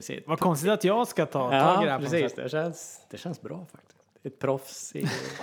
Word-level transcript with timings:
Ser- 0.00 0.22
Vad 0.26 0.40
konstigt 0.40 0.70
att 0.70 0.84
jag 0.84 1.08
ska 1.08 1.26
ta 1.26 1.50
tag 1.50 1.82
i 1.82 1.86
det 1.86 1.90
här 1.90 1.98
på 1.98 2.02
något 2.02 2.12
precis. 2.12 2.30
sätt. 2.30 2.36
Det 2.44 2.48
känns, 2.48 3.00
det 3.10 3.18
känns 3.18 3.40
bra 3.42 3.66
faktiskt. 3.72 3.98
Ett 4.24 4.38
proffs 4.38 4.92
i... 4.96 5.06
SWT. 5.06 5.40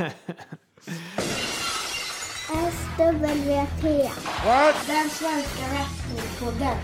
Den 4.87 5.09
svenska 5.09 5.63
wrestlingpodden. 5.71 6.77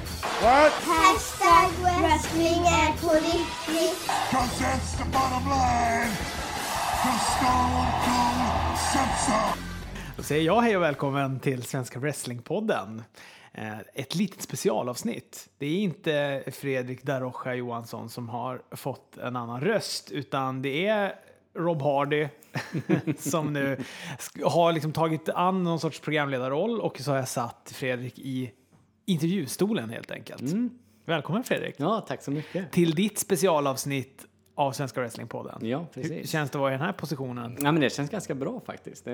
Hashtag 0.85 1.71
wrestling 2.01 2.61
är 2.65 3.01
på 3.01 3.13
riktigt. 3.13 4.07
Cause 4.31 4.63
that's 4.63 4.97
the 4.97 5.03
bottom 5.05 5.49
line. 5.49 6.11
Cause 7.03 7.25
Stone 7.37 7.87
Cold 8.05 8.77
so. 9.25 9.59
Då 10.17 10.23
säger 10.23 10.45
jag 10.45 10.61
hej 10.61 10.77
och 10.77 10.83
välkommen 10.83 11.39
till 11.39 11.63
Svenska 11.63 11.99
Wrestlingpodden. 11.99 13.03
Eh, 13.57 13.77
Ett 13.93 14.15
litet 14.15 14.41
specialavsnitt. 14.41 15.49
Det 15.57 15.65
är 15.65 15.79
inte 15.79 16.43
Fredrik 16.51 17.03
Darocha 17.03 17.53
Johansson 17.55 18.09
som 18.09 18.29
har 18.29 18.61
fått 18.71 19.17
en 19.17 19.35
annan 19.35 19.61
röst, 19.61 20.11
utan 20.11 20.61
det 20.61 20.87
är 20.87 21.15
Rob 21.57 21.81
Hardy 21.81 22.27
som 23.17 23.53
nu 23.53 23.77
har 24.43 24.73
liksom 24.73 24.93
tagit 24.93 25.29
an 25.29 25.63
någon 25.63 25.79
sorts 25.79 25.99
programledarroll 25.99 26.81
och 26.81 26.99
så 26.99 27.11
har 27.11 27.17
jag 27.17 27.27
satt 27.27 27.71
Fredrik 27.75 28.19
i 28.19 28.51
intervjustolen 29.05 29.89
helt 29.89 30.11
enkelt. 30.11 30.43
Välkommen 31.05 31.43
Fredrik 31.43 31.75
Ja, 31.77 32.05
tack 32.07 32.21
så 32.23 32.31
mycket. 32.31 32.71
till 32.71 32.91
ditt 32.95 33.19
specialavsnitt 33.19 34.25
av 34.55 34.71
Svenska 34.71 35.01
Wrestlingpodden. 35.01 35.59
Ja, 35.61 35.85
Hur 35.93 36.01
precis. 36.01 36.29
känns 36.31 36.49
det 36.49 36.57
att 36.57 36.59
vara 36.59 36.71
i 36.71 36.77
den 36.77 36.85
här 36.85 36.93
positionen? 36.93 37.57
Ja, 37.61 37.71
men 37.71 37.81
det 37.81 37.89
känns 37.89 38.09
ganska 38.09 38.35
bra 38.35 38.61
faktiskt. 38.65 39.05
Det 39.05 39.11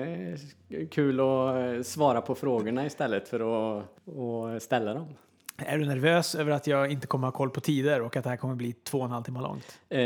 är 0.68 0.86
kul 0.86 1.20
att 1.20 1.76
eh, 1.76 1.82
svara 1.82 2.20
på 2.20 2.34
frågorna 2.34 2.86
istället 2.86 3.28
för 3.28 3.40
att, 3.78 3.84
att 4.56 4.62
ställa 4.62 4.94
dem. 4.94 5.06
Är 5.56 5.78
du 5.78 5.86
nervös 5.86 6.34
över 6.34 6.52
att 6.52 6.66
jag 6.66 6.92
inte 6.92 7.06
kommer 7.06 7.26
ha 7.26 7.32
koll 7.32 7.50
på 7.50 7.60
tider 7.60 8.02
och 8.02 8.16
att 8.16 8.24
det 8.24 8.30
här 8.30 8.36
kommer 8.36 8.54
bli 8.54 8.72
två 8.72 8.98
och 8.98 9.04
en 9.04 9.10
halv 9.10 9.22
timme 9.24 9.40
långt? 9.40 9.78
Eh, 9.88 9.98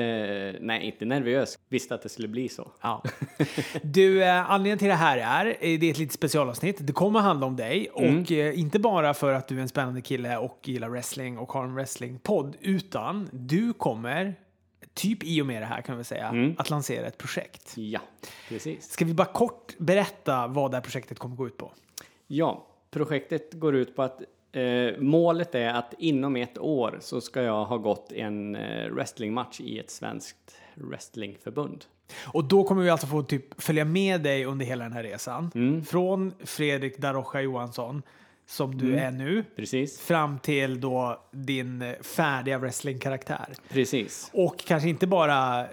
nej, 0.60 0.80
inte 0.82 1.04
nervös. 1.04 1.58
Visste 1.68 1.94
att 1.94 2.02
det 2.02 2.08
skulle 2.08 2.28
bli 2.28 2.48
så. 2.48 2.70
Ja. 2.82 3.02
Du, 3.82 4.24
eh, 4.24 4.50
anledningen 4.50 4.78
till 4.78 4.88
det 4.88 4.94
här 4.94 5.18
är, 5.18 5.46
eh, 5.46 5.78
det 5.80 5.86
är 5.86 5.90
ett 5.90 5.98
litet 5.98 6.12
specialavsnitt. 6.14 6.76
Det 6.80 6.92
kommer 6.92 7.20
handla 7.20 7.46
om 7.46 7.56
dig 7.56 7.88
och 7.92 8.32
eh, 8.32 8.58
inte 8.60 8.78
bara 8.78 9.14
för 9.14 9.32
att 9.32 9.48
du 9.48 9.56
är 9.58 9.62
en 9.62 9.68
spännande 9.68 10.00
kille 10.00 10.36
och 10.36 10.58
gillar 10.64 10.88
wrestling 10.88 11.38
och 11.38 11.52
har 11.52 11.64
en 11.64 11.74
wrestlingpodd, 11.74 12.56
utan 12.60 13.28
du 13.32 13.72
kommer, 13.72 14.34
typ 14.94 15.24
i 15.24 15.42
och 15.42 15.46
med 15.46 15.62
det 15.62 15.66
här 15.66 15.80
kan 15.80 15.98
vi 15.98 16.04
säga, 16.04 16.54
att 16.58 16.70
lansera 16.70 17.06
ett 17.06 17.18
projekt. 17.18 17.72
Ja, 17.76 18.00
precis. 18.48 18.90
Ska 18.90 19.04
vi 19.04 19.14
bara 19.14 19.32
kort 19.32 19.78
berätta 19.78 20.46
vad 20.46 20.70
det 20.70 20.76
här 20.76 20.82
projektet 20.82 21.18
kommer 21.18 21.36
gå 21.36 21.46
ut 21.46 21.56
på? 21.56 21.72
Ja, 22.26 22.66
projektet 22.90 23.52
går 23.52 23.76
ut 23.76 23.96
på 23.96 24.02
att 24.02 24.22
eh, 24.52 24.98
målet 24.98 25.54
är 25.54 25.68
att 25.68 25.94
inom 25.98 26.36
ett 26.36 26.58
år 26.58 26.98
så 27.00 27.20
ska 27.20 27.42
jag 27.42 27.64
ha 27.64 27.76
gått 27.76 28.12
en 28.12 28.56
eh, 28.56 28.90
wrestlingmatch 28.90 29.60
i 29.60 29.78
ett 29.78 29.90
svenskt 29.90 30.56
wrestlingförbund. 30.74 31.84
Och 32.24 32.44
då 32.44 32.64
kommer 32.64 32.82
vi 32.82 32.90
alltså 32.90 33.06
få 33.06 33.22
typ 33.22 33.62
följa 33.62 33.84
med 33.84 34.20
dig 34.20 34.44
under 34.44 34.66
hela 34.66 34.84
den 34.84 34.92
här 34.92 35.02
resan. 35.02 35.50
Mm. 35.54 35.84
Från 35.84 36.34
Fredrik 36.44 36.98
Darocha 36.98 37.40
Johansson, 37.40 38.02
som 38.46 38.78
du 38.78 38.96
är 38.96 39.10
nu, 39.10 39.44
Precis, 39.56 40.00
fram 40.00 40.38
till 40.38 40.80
då 40.80 41.22
din 41.30 41.94
färdiga 42.00 42.58
wrestlingkaraktär. 42.58 43.54
precis. 43.68 44.30
Och 44.34 44.58
kanske 44.58 44.88
inte 44.88 45.06
bara 45.06 45.60
eh, 45.60 45.68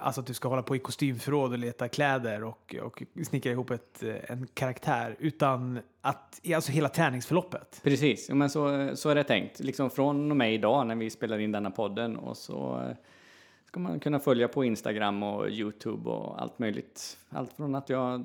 alltså 0.00 0.20
att 0.20 0.26
du 0.26 0.34
ska 0.34 0.48
hålla 0.48 0.62
på 0.62 0.76
i 0.76 0.78
kostymförråd 0.78 1.52
och 1.52 1.58
leta 1.58 1.88
kläder 1.88 2.44
och, 2.44 2.74
och 2.82 3.02
snickra 3.26 3.52
ihop 3.52 3.70
ett, 3.70 4.02
eh, 4.02 4.14
en 4.30 4.46
karaktär, 4.54 5.16
utan 5.18 5.80
att 6.00 6.40
alltså 6.54 6.72
hela 6.72 6.88
träningsförloppet. 6.88 7.80
Precis, 7.82 8.28
ja, 8.28 8.34
men 8.34 8.50
så, 8.50 8.90
så 8.96 9.08
är 9.08 9.14
det 9.14 9.24
tänkt. 9.24 9.60
Liksom 9.60 9.90
från 9.90 10.30
och 10.30 10.36
med 10.36 10.54
idag 10.54 10.86
när 10.86 10.94
vi 10.94 11.10
spelar 11.10 11.38
in 11.38 11.52
denna 11.52 11.70
podden 11.70 12.16
och 12.16 12.36
så 12.36 12.82
eh, 12.88 12.96
ska 13.66 13.80
man 13.80 14.00
kunna 14.00 14.20
följa 14.20 14.48
på 14.48 14.64
Instagram 14.64 15.22
och 15.22 15.48
Youtube 15.50 16.10
och 16.10 16.42
allt 16.42 16.58
möjligt. 16.58 17.18
Allt 17.28 17.52
från 17.52 17.74
att 17.74 17.88
jag 17.88 18.24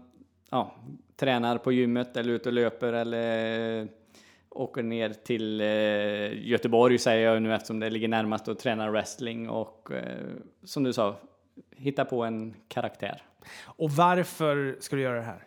ja, 0.49 0.75
tränar 1.19 1.57
på 1.57 1.71
gymmet 1.71 2.17
eller 2.17 2.33
ute 2.33 2.49
och 2.49 2.53
löper 2.53 2.93
eller 2.93 3.87
åker 4.49 4.83
ner 4.83 5.09
till 5.09 5.61
eh, 5.61 6.47
Göteborg 6.47 6.97
säger 6.97 7.31
jag 7.31 7.41
nu 7.41 7.53
eftersom 7.53 7.79
det 7.79 7.89
ligger 7.89 8.07
närmast 8.07 8.47
och 8.47 8.59
tränar 8.59 8.89
wrestling 8.89 9.49
och 9.49 9.91
eh, 9.91 10.03
som 10.63 10.83
du 10.83 10.93
sa, 10.93 11.15
hitta 11.75 12.05
på 12.05 12.23
en 12.23 12.55
karaktär. 12.67 13.21
Och 13.65 13.91
varför 13.91 14.77
ska 14.79 14.95
du 14.95 15.01
göra 15.01 15.15
det 15.15 15.21
här? 15.21 15.43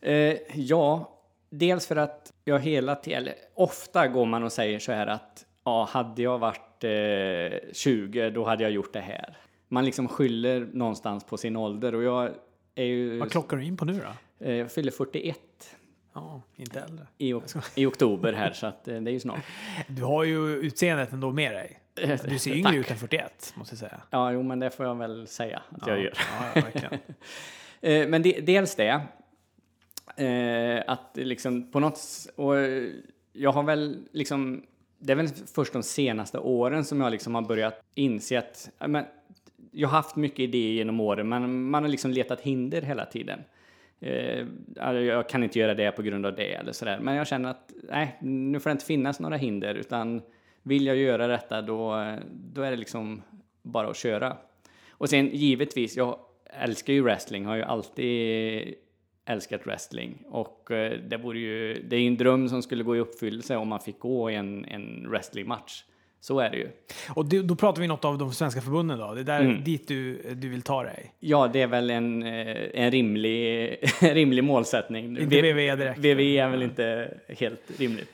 Eh, 0.00 0.36
ja, 0.54 1.18
dels 1.50 1.86
för 1.86 1.96
att 1.96 2.32
jag 2.44 2.58
hela 2.58 2.94
tiden, 2.94 3.28
ofta 3.54 4.08
går 4.08 4.26
man 4.26 4.42
och 4.42 4.52
säger 4.52 4.78
så 4.78 4.92
här 4.92 5.06
att 5.06 5.46
ja, 5.64 5.88
hade 5.90 6.22
jag 6.22 6.38
varit 6.38 6.84
eh, 6.84 7.72
20 7.72 8.30
då 8.30 8.44
hade 8.44 8.62
jag 8.62 8.72
gjort 8.72 8.92
det 8.92 9.00
här. 9.00 9.36
Man 9.68 9.84
liksom 9.84 10.08
skyller 10.08 10.68
någonstans 10.72 11.24
på 11.24 11.36
sin 11.36 11.56
ålder 11.56 11.94
och 11.94 12.02
jag 12.02 12.30
är 12.74 12.84
ju, 12.84 13.18
Vad 13.18 13.30
klockar 13.30 13.56
du 13.56 13.64
in 13.64 13.76
på 13.76 13.84
nu 13.84 13.92
då? 13.92 14.12
Eh, 14.40 14.52
jag 14.52 14.72
fyller 14.72 14.90
41 14.90 15.36
Ja, 16.14 16.42
inte 16.56 16.80
äldre. 16.80 17.06
i, 17.18 17.34
i 17.74 17.86
oktober 17.86 18.32
här 18.32 18.52
så 18.52 18.66
att 18.66 18.88
eh, 18.88 19.00
det 19.00 19.10
är 19.10 19.12
ju 19.12 19.20
snart. 19.20 19.40
Du 19.88 20.02
har 20.02 20.24
ju 20.24 20.56
utseendet 20.56 21.12
ändå 21.12 21.30
med 21.30 21.52
dig. 21.52 21.80
Du 22.28 22.38
ser 22.38 22.54
yngre 22.54 22.76
ut 22.76 22.90
än 22.90 22.96
41, 22.96 23.52
måste 23.56 23.72
jag 23.72 23.78
säga. 23.78 24.00
Ja, 24.10 24.32
jo 24.32 24.42
men 24.42 24.58
det 24.58 24.70
får 24.70 24.86
jag 24.86 24.94
väl 24.94 25.26
säga 25.26 25.62
att 25.70 25.86
jag 25.86 26.00
gör. 26.00 26.12
Ja, 26.54 26.60
verkligen. 26.60 26.98
Eh, 27.82 28.08
men 28.08 28.22
de, 28.22 28.40
dels 28.40 28.74
det. 28.76 29.02
Att 30.86 31.10
liksom 31.14 31.70
på 31.70 31.80
något... 31.80 32.00
Och 32.36 32.54
jag 33.32 33.52
har 33.52 33.62
väl 33.62 33.98
liksom... 34.12 34.62
Det 34.98 35.12
är 35.12 35.16
väl 35.16 35.28
först 35.28 35.72
de 35.72 35.82
senaste 35.82 36.38
åren 36.38 36.84
som 36.84 37.00
jag 37.00 37.10
liksom 37.10 37.34
har 37.34 37.42
börjat 37.42 37.80
inse 37.94 38.38
att... 38.38 38.70
ja, 38.78 38.88
Men, 38.88 39.04
jag 39.70 39.88
har 39.88 39.96
haft 39.96 40.16
mycket 40.16 40.38
idéer 40.40 40.72
genom 40.72 41.00
åren, 41.00 41.28
men 41.28 41.70
man 41.70 41.82
har 41.82 41.88
liksom 41.90 42.10
letat 42.10 42.40
hinder 42.40 42.82
hela 42.82 43.04
tiden. 43.06 43.40
Eh, 44.00 44.46
alltså, 44.80 45.00
jag 45.00 45.28
kan 45.28 45.42
inte 45.42 45.58
göra 45.58 45.74
det 45.74 45.90
på 45.90 46.02
grund 46.02 46.26
av 46.26 46.36
det 46.36 46.54
eller 46.54 46.72
sådär. 46.72 46.98
Men 47.00 47.14
jag 47.14 47.26
känner 47.26 47.50
att 47.50 47.72
nej, 47.82 48.18
nu 48.20 48.60
får 48.60 48.70
det 48.70 48.72
inte 48.72 48.84
finnas 48.84 49.20
några 49.20 49.36
hinder 49.36 49.74
utan 49.74 50.22
vill 50.62 50.86
jag 50.86 50.96
göra 50.96 51.26
detta 51.26 51.62
då, 51.62 52.14
då 52.32 52.62
är 52.62 52.70
det 52.70 52.76
liksom 52.76 53.22
bara 53.62 53.88
att 53.88 53.96
köra. 53.96 54.36
Och 54.90 55.08
sen 55.08 55.26
givetvis, 55.26 55.96
jag 55.96 56.18
älskar 56.44 56.92
ju 56.92 57.02
wrestling, 57.02 57.44
har 57.46 57.56
ju 57.56 57.62
alltid 57.62 58.74
älskat 59.24 59.66
wrestling 59.66 60.22
och 60.26 60.70
eh, 60.70 60.98
det 61.08 61.16
vore 61.16 61.38
ju, 61.38 61.82
det 61.82 61.96
är 61.96 62.00
ju 62.00 62.06
en 62.06 62.16
dröm 62.16 62.48
som 62.48 62.62
skulle 62.62 62.84
gå 62.84 62.96
i 62.96 63.00
uppfyllelse 63.00 63.56
om 63.56 63.68
man 63.68 63.80
fick 63.80 63.98
gå 63.98 64.30
i 64.30 64.34
en, 64.34 64.64
en 64.64 65.10
wrestlingmatch. 65.10 65.84
Så 66.22 66.40
är 66.40 66.50
det 66.50 66.56
ju. 66.56 66.68
Och 67.08 67.26
du, 67.26 67.42
då 67.42 67.54
pratar 67.56 67.80
vi 67.82 67.88
något 67.88 68.04
av 68.04 68.18
de 68.18 68.32
svenska 68.32 68.60
förbunden 68.60 68.98
då? 68.98 69.14
Det 69.14 69.20
är 69.20 69.24
där 69.24 69.40
Mm. 69.40 69.64
dit 69.64 69.88
du, 69.88 70.22
du 70.34 70.48
vill 70.48 70.62
ta 70.62 70.82
dig? 70.82 71.12
Ja, 71.20 71.48
det 71.52 71.62
är 71.62 71.66
väl 71.66 71.90
en, 71.90 72.22
eh, 72.22 72.56
en 72.74 72.90
rimlig, 72.90 73.76
rimlig 74.00 74.44
målsättning. 74.44 75.04
Inte 75.04 75.24
V- 75.24 75.52
WWE 75.52 75.76
direkt. 75.76 75.98
WWE 75.98 76.38
är 76.40 76.48
väl 76.48 76.62
inte 76.62 77.14
helt 77.28 77.60
rimligt. 77.78 78.08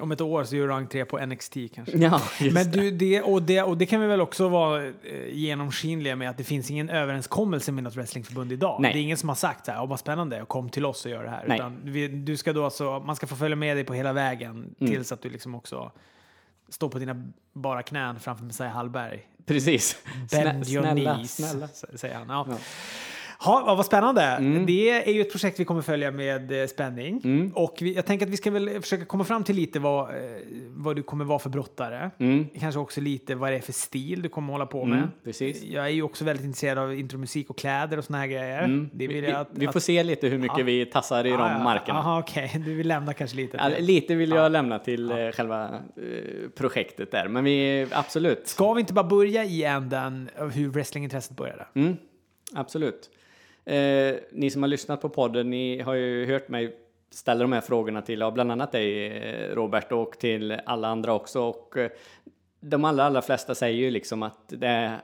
Om 0.00 0.12
ett 0.12 0.20
år 0.20 0.44
så 0.44 0.56
gör 0.56 0.68
du 0.68 0.74
entré 0.74 1.04
på 1.04 1.26
NXT 1.26 1.56
kanske? 1.74 1.98
Ja, 1.98 2.22
just 2.40 2.54
Men 2.54 2.70
du, 2.70 2.90
det, 2.90 3.22
och, 3.22 3.42
det, 3.42 3.62
och 3.62 3.78
det 3.78 3.86
kan 3.86 4.00
vi 4.00 4.06
väl 4.06 4.20
också 4.20 4.48
vara 4.48 4.84
eh, 4.86 4.92
genomskinliga 5.32 6.16
med 6.16 6.30
att 6.30 6.38
det 6.38 6.44
finns 6.44 6.70
ingen 6.70 6.88
överenskommelse 6.90 7.72
med 7.72 7.84
något 7.84 7.96
wrestlingförbund 7.96 8.52
idag. 8.52 8.78
Nej. 8.80 8.92
Det 8.92 8.98
är 8.98 9.02
ingen 9.02 9.16
som 9.16 9.28
har 9.28 9.36
sagt 9.36 9.66
så 9.66 9.72
här, 9.72 9.82
"Åh, 9.82 9.88
vad 9.88 9.98
spännande, 10.00 10.44
kom 10.48 10.68
till 10.70 10.86
oss 10.86 11.04
och 11.04 11.10
gör 11.10 11.22
det 11.24 11.30
här. 11.30 11.44
Nej. 11.46 11.56
Utan 11.58 11.78
vi, 11.84 12.08
du 12.08 12.36
ska 12.36 12.52
då 12.52 12.64
alltså, 12.64 13.02
man 13.06 13.16
ska 13.16 13.26
få 13.26 13.36
följa 13.36 13.56
med 13.56 13.76
dig 13.76 13.84
på 13.84 13.94
hela 13.94 14.12
vägen 14.12 14.50
Mm. 14.80 14.92
tills 14.92 15.12
att 15.12 15.22
du 15.22 15.30
liksom 15.30 15.54
också 15.54 15.92
står 16.72 16.88
på 16.88 16.98
dina 16.98 17.32
bara 17.52 17.82
knän 17.82 18.20
framför 18.20 18.44
Messiah 18.44 18.72
Hallberg. 18.72 19.28
Precis. 19.46 19.96
Bend 20.30 20.64
Snä- 20.64 20.74
your 20.74 20.82
snälla, 20.84 21.14
knees, 21.14 21.36
snälla. 21.36 21.68
säger 21.94 22.14
han. 22.14 22.28
Ja. 22.28 22.46
Ja. 22.50 22.56
Ja, 23.44 23.74
vad- 23.76 23.86
spännande. 23.86 24.22
Mm. 24.22 24.66
Det 24.66 24.90
är 25.08 25.12
ju 25.12 25.20
ett 25.20 25.30
projekt 25.32 25.60
vi 25.60 25.64
kommer 25.64 25.82
följa 25.82 26.10
med 26.10 26.60
eh, 26.62 26.66
spänning. 26.66 27.20
Mm. 27.24 27.52
Och 27.54 27.78
vi, 27.80 27.94
jag 27.94 28.06
tänker 28.06 28.26
att 28.26 28.32
vi 28.32 28.36
ska 28.36 28.50
väl 28.50 28.80
försöka 28.80 29.04
komma 29.04 29.24
fram 29.24 29.44
till 29.44 29.56
lite 29.56 29.78
vad, 29.80 30.10
eh, 30.10 30.14
vad 30.68 30.96
du 30.96 31.02
kommer 31.02 31.24
vara 31.24 31.38
för 31.38 31.50
brottare. 31.50 32.10
Mm. 32.18 32.46
Kanske 32.60 32.80
också 32.80 33.00
lite 33.00 33.34
vad 33.34 33.50
det 33.52 33.56
är 33.56 33.60
för 33.60 33.72
stil 33.72 34.22
du 34.22 34.28
kommer 34.28 34.52
hålla 34.52 34.66
på 34.66 34.84
med. 34.84 34.98
Mm, 34.98 35.10
precis. 35.24 35.62
Jag 35.64 35.84
är 35.84 35.88
ju 35.88 36.02
också 36.02 36.24
väldigt 36.24 36.44
intresserad 36.46 36.78
av 36.78 36.94
intromusik 36.94 37.50
och 37.50 37.58
kläder 37.58 37.98
och 37.98 38.04
såna 38.04 38.18
här 38.18 38.26
grejer. 38.26 38.62
Mm. 38.62 38.90
Det 38.92 39.06
vill 39.06 39.22
vi, 39.22 39.30
jag 39.30 39.40
att, 39.40 39.48
vi 39.52 39.66
får 39.66 39.76
att, 39.76 39.82
se 39.82 40.02
lite 40.02 40.28
hur 40.28 40.38
mycket 40.38 40.58
Ja. 40.58 40.64
vi 40.64 40.86
tassar 40.86 41.26
i 41.26 41.30
de 41.30 41.40
Ja, 41.40 41.52
ja, 41.52 41.58
markerna. 41.58 41.98
Jaha, 41.98 42.18
okej. 42.18 42.62
Du 42.66 42.74
vill 42.74 42.88
lämna 42.88 43.12
kanske 43.14 43.36
lite. 43.36 43.56
Ja, 43.56 43.70
lite 43.78 44.14
vill 44.14 44.30
jag 44.30 44.52
lämna 44.52 44.78
till 44.78 45.10
eh, 45.10 45.16
själva 45.16 45.64
eh, 45.64 46.50
projektet 46.56 47.10
där, 47.10 47.28
men 47.28 47.44
vi 47.44 47.86
absolut. 47.92 48.48
Ska 48.48 48.72
vi 48.72 48.80
inte 48.80 48.92
bara 48.92 49.04
börja 49.08 49.44
i 49.44 49.64
änden 49.64 50.28
av 50.38 50.50
hur 50.50 50.68
wrestlingintresset 50.68 51.36
började? 51.36 51.66
Mm, 51.74 51.96
absolut. 52.54 53.10
Eh, 53.64 54.14
ni 54.32 54.50
som 54.50 54.62
har 54.62 54.68
lyssnat 54.68 55.00
på 55.00 55.08
podden, 55.08 55.50
ni 55.50 55.80
har 55.80 55.94
ju 55.94 56.26
hört 56.26 56.48
mig 56.48 56.76
ställa 57.10 57.40
de 57.42 57.52
här 57.52 57.60
frågorna 57.60 58.02
till 58.02 58.20
ja, 58.20 58.30
bland 58.30 58.52
annat 58.52 58.72
dig 58.72 59.06
eh, 59.06 59.54
Robert 59.54 59.92
och 59.92 60.18
till 60.18 60.52
alla 60.66 60.88
andra 60.88 61.14
också. 61.14 61.42
Och 61.42 61.76
eh, 61.76 61.90
de 62.60 62.84
allra, 62.84 63.04
allra 63.04 63.22
flesta 63.22 63.54
säger 63.54 63.78
ju 63.78 63.90
liksom 63.90 64.22
att 64.22 64.48
det 64.48 64.66
är, 64.66 65.00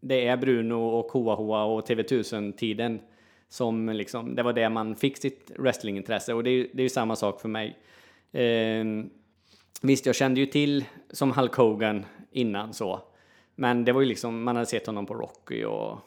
det 0.00 0.26
är 0.26 0.36
Bruno 0.36 0.74
och 0.74 1.12
Hoa 1.12 1.34
Hoa 1.34 1.64
och 1.64 1.88
TV1000-tiden 1.88 3.00
som 3.48 3.88
liksom, 3.88 4.34
det 4.34 4.42
var 4.42 4.52
det 4.52 4.68
man 4.68 4.96
fick 4.96 5.16
sitt 5.16 5.50
wrestlingintresse 5.58 6.34
och 6.34 6.44
det 6.44 6.50
är 6.50 6.54
ju 6.54 6.70
det 6.72 6.80
är 6.80 6.84
ju 6.84 6.88
samma 6.88 7.16
sak 7.16 7.40
för 7.40 7.48
mig. 7.48 7.78
Eh, 8.32 8.84
visst, 9.82 10.06
jag 10.06 10.14
kände 10.14 10.40
ju 10.40 10.46
till 10.46 10.84
som 11.10 11.32
Hulk 11.32 11.54
Hogan 11.54 12.04
innan 12.30 12.74
så. 12.74 13.00
Men 13.54 13.84
det 13.84 13.92
var 13.92 14.00
ju 14.00 14.06
liksom, 14.06 14.42
man 14.42 14.56
hade 14.56 14.66
sett 14.66 14.86
honom 14.86 15.06
på 15.06 15.14
Rocky 15.14 15.64
och 15.64 15.98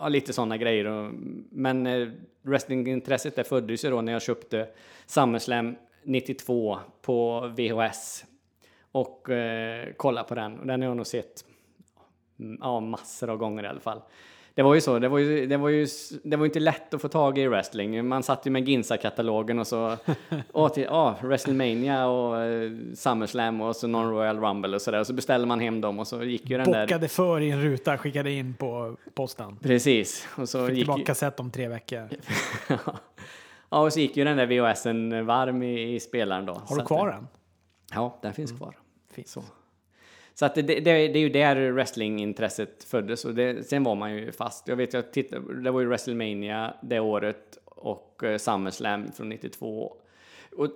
ja, 0.00 0.08
lite 0.08 0.32
sådana 0.32 0.56
grejer. 0.56 0.86
Och, 0.86 1.12
men 1.50 1.86
eh, 1.86 2.08
wrestlingintresset 2.42 3.36
där 3.36 3.44
föddes 3.44 3.84
ju 3.84 3.90
då 3.90 4.00
när 4.00 4.12
jag 4.12 4.22
köpte 4.22 4.68
SummerSlam 5.06 5.76
92 6.02 6.78
på 7.02 7.48
VHS 7.56 8.24
och 8.92 9.30
eh, 9.30 9.92
kollade 9.92 10.28
på 10.28 10.34
den. 10.34 10.58
Och 10.58 10.66
den 10.66 10.82
har 10.82 10.88
jag 10.88 10.96
nog 10.96 11.06
sett 11.06 11.44
ja, 12.60 12.80
massor 12.80 13.30
av 13.30 13.36
gånger 13.36 13.64
i 13.64 13.66
alla 13.66 13.80
fall. 13.80 14.02
Det 14.60 14.64
var 14.64 14.74
ju 14.74 14.80
så, 14.80 14.98
det 14.98 15.08
var 15.08 15.18
ju, 15.18 15.46
det 15.46 15.56
var 15.56 15.68
ju, 15.68 15.86
det 16.22 16.36
var 16.36 16.44
ju 16.44 16.48
inte 16.48 16.60
lätt 16.60 16.94
att 16.94 17.00
få 17.00 17.08
tag 17.08 17.38
i 17.38 17.48
wrestling. 17.48 18.08
Man 18.08 18.22
satt 18.22 18.46
ju 18.46 18.50
med 18.50 18.68
Ginsa-katalogen 18.68 19.58
och 19.58 19.66
så, 19.66 19.96
åh, 20.52 20.68
till, 20.68 20.86
åh, 20.90 21.14
WrestleMania 21.22 22.06
och 22.06 22.42
eh, 22.42 22.70
SummerSlam 22.94 23.60
och 23.60 23.76
så 23.76 23.86
någon 23.86 24.10
Royal 24.10 24.40
Rumble 24.40 24.74
och 24.74 24.82
sådär. 24.82 25.00
Och 25.00 25.06
så 25.06 25.12
beställde 25.12 25.46
man 25.46 25.60
hem 25.60 25.80
dem 25.80 25.98
och 25.98 26.06
så 26.06 26.24
gick 26.24 26.50
ju 26.50 26.58
den 26.58 26.72
där... 26.72 26.86
Bockade 26.86 27.08
för 27.08 27.40
i 27.40 27.50
en 27.50 27.62
ruta, 27.62 27.98
skickade 27.98 28.30
in 28.30 28.54
på 28.54 28.96
posten. 29.14 29.56
Precis. 29.62 30.28
Och 30.36 30.48
så 30.48 30.66
Fick 30.66 30.76
gick, 30.76 30.84
tillbaka 30.84 31.04
kassett 31.04 31.40
om 31.40 31.50
tre 31.50 31.68
veckor. 31.68 32.08
ja, 33.70 33.80
och 33.80 33.92
så 33.92 34.00
gick 34.00 34.16
ju 34.16 34.24
den 34.24 34.36
där 34.36 34.46
VHSen 34.46 35.26
varm 35.26 35.62
i, 35.62 35.94
i 35.94 36.00
spelaren 36.00 36.46
då. 36.46 36.52
Har 36.52 36.66
Så 36.66 36.76
du 36.76 36.84
kvar 36.84 37.08
den? 37.08 37.28
Ja, 37.94 38.18
den 38.22 38.32
finns 38.32 38.52
kvar. 38.52 38.76
Fint. 39.12 39.28
Så. 39.28 39.42
Så 40.34 40.46
att 40.46 40.54
det, 40.54 40.62
det, 40.62 40.80
det 40.80 40.90
är 40.90 41.18
ju 41.18 41.28
där 41.28 41.70
wrestlingintresset 41.70 42.84
föddes 42.84 43.24
och 43.24 43.34
det, 43.34 43.68
sen 43.68 43.84
var 43.84 43.94
man 43.94 44.16
ju 44.16 44.32
fast. 44.32 44.68
Jag 44.68 44.76
vet, 44.76 44.92
jag 44.92 45.12
tittade, 45.12 45.62
det 45.62 45.70
var 45.70 45.80
ju 45.80 45.86
WrestleMania 45.86 46.74
det 46.82 47.00
året 47.00 47.58
och 47.64 48.24
eh, 48.24 48.38
SummerSlam 48.38 49.12
från 49.12 49.28
92. 49.28 49.96
Och 50.56 50.68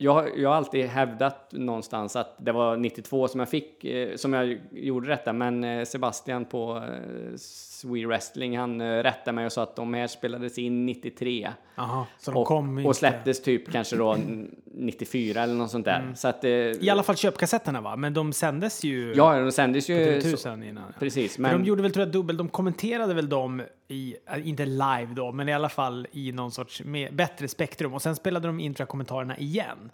jag, 0.00 0.12
har- 0.14 0.30
jag 0.36 0.48
har 0.48 0.56
alltid 0.56 0.86
hävdat 0.86 1.52
någonstans 1.52 2.16
att 2.16 2.34
det 2.38 2.52
var 2.52 2.76
92 2.76 3.28
som 3.28 3.40
jag 3.40 3.48
fick, 3.48 3.84
eh, 3.84 4.16
som 4.16 4.32
jag 4.32 4.58
gjorde 4.72 5.08
detta, 5.08 5.32
men 5.32 5.64
eh, 5.64 5.84
Sebastian 5.84 6.44
på 6.44 6.76
eh, 6.76 7.36
Swee 7.36 8.06
Wrestling, 8.06 8.58
han 8.58 8.82
rättade 9.02 9.32
mig 9.32 9.46
och 9.46 9.52
sa 9.52 9.62
att 9.62 9.76
de 9.76 9.94
här 9.94 10.06
spelades 10.06 10.58
in 10.58 10.86
93. 10.86 11.48
Jaha, 11.76 12.06
så 12.18 12.30
de 12.30 12.36
Och, 12.78 12.86
och 12.86 12.96
släpptes 12.96 13.42
typ 13.42 13.72
kanske 13.72 13.96
då 13.96 14.16
94 14.64 15.42
eller 15.42 15.54
något 15.54 15.70
sånt 15.70 15.84
där. 15.84 16.12
Så 16.16 16.28
att, 16.28 16.44
I 16.44 16.90
alla 16.90 17.02
fall 17.02 17.16
köpkassetterna 17.16 17.80
va? 17.80 17.96
Men 17.96 18.14
de 18.14 18.32
sändes 18.32 18.84
ju 18.84 19.12
Ja, 19.16 19.40
de 19.40 19.52
sändes 19.52 19.90
ju... 19.90 20.20
på 20.22 20.28
så- 20.28 20.48
TV1000 20.48 20.68
innan. 20.68 20.92
Precis, 20.98 21.34
För 21.34 21.42
men... 21.42 21.52
de 21.52 21.64
gjorde 21.64 21.82
väl 21.82 21.92
tror 21.92 22.04
jag 22.06 22.12
dubbel, 22.12 22.36
de 22.36 22.48
kommenterade 22.48 23.14
väl 23.14 23.28
dem 23.28 23.62
i, 23.88 24.16
äh, 24.26 24.48
inte 24.48 24.66
live 24.66 25.08
då, 25.16 25.32
men 25.32 25.48
i 25.48 25.52
alla 25.52 25.68
fall 25.68 26.06
i 26.12 26.32
någon 26.32 26.50
sorts 26.52 26.82
bättre 27.12 27.48
spektrum. 27.48 27.94
Och 27.94 28.02
sen 28.02 28.16
spelade 28.16 28.46
de 28.48 28.60
intra-kommentarerna 28.60 29.38
igen. 29.38 29.90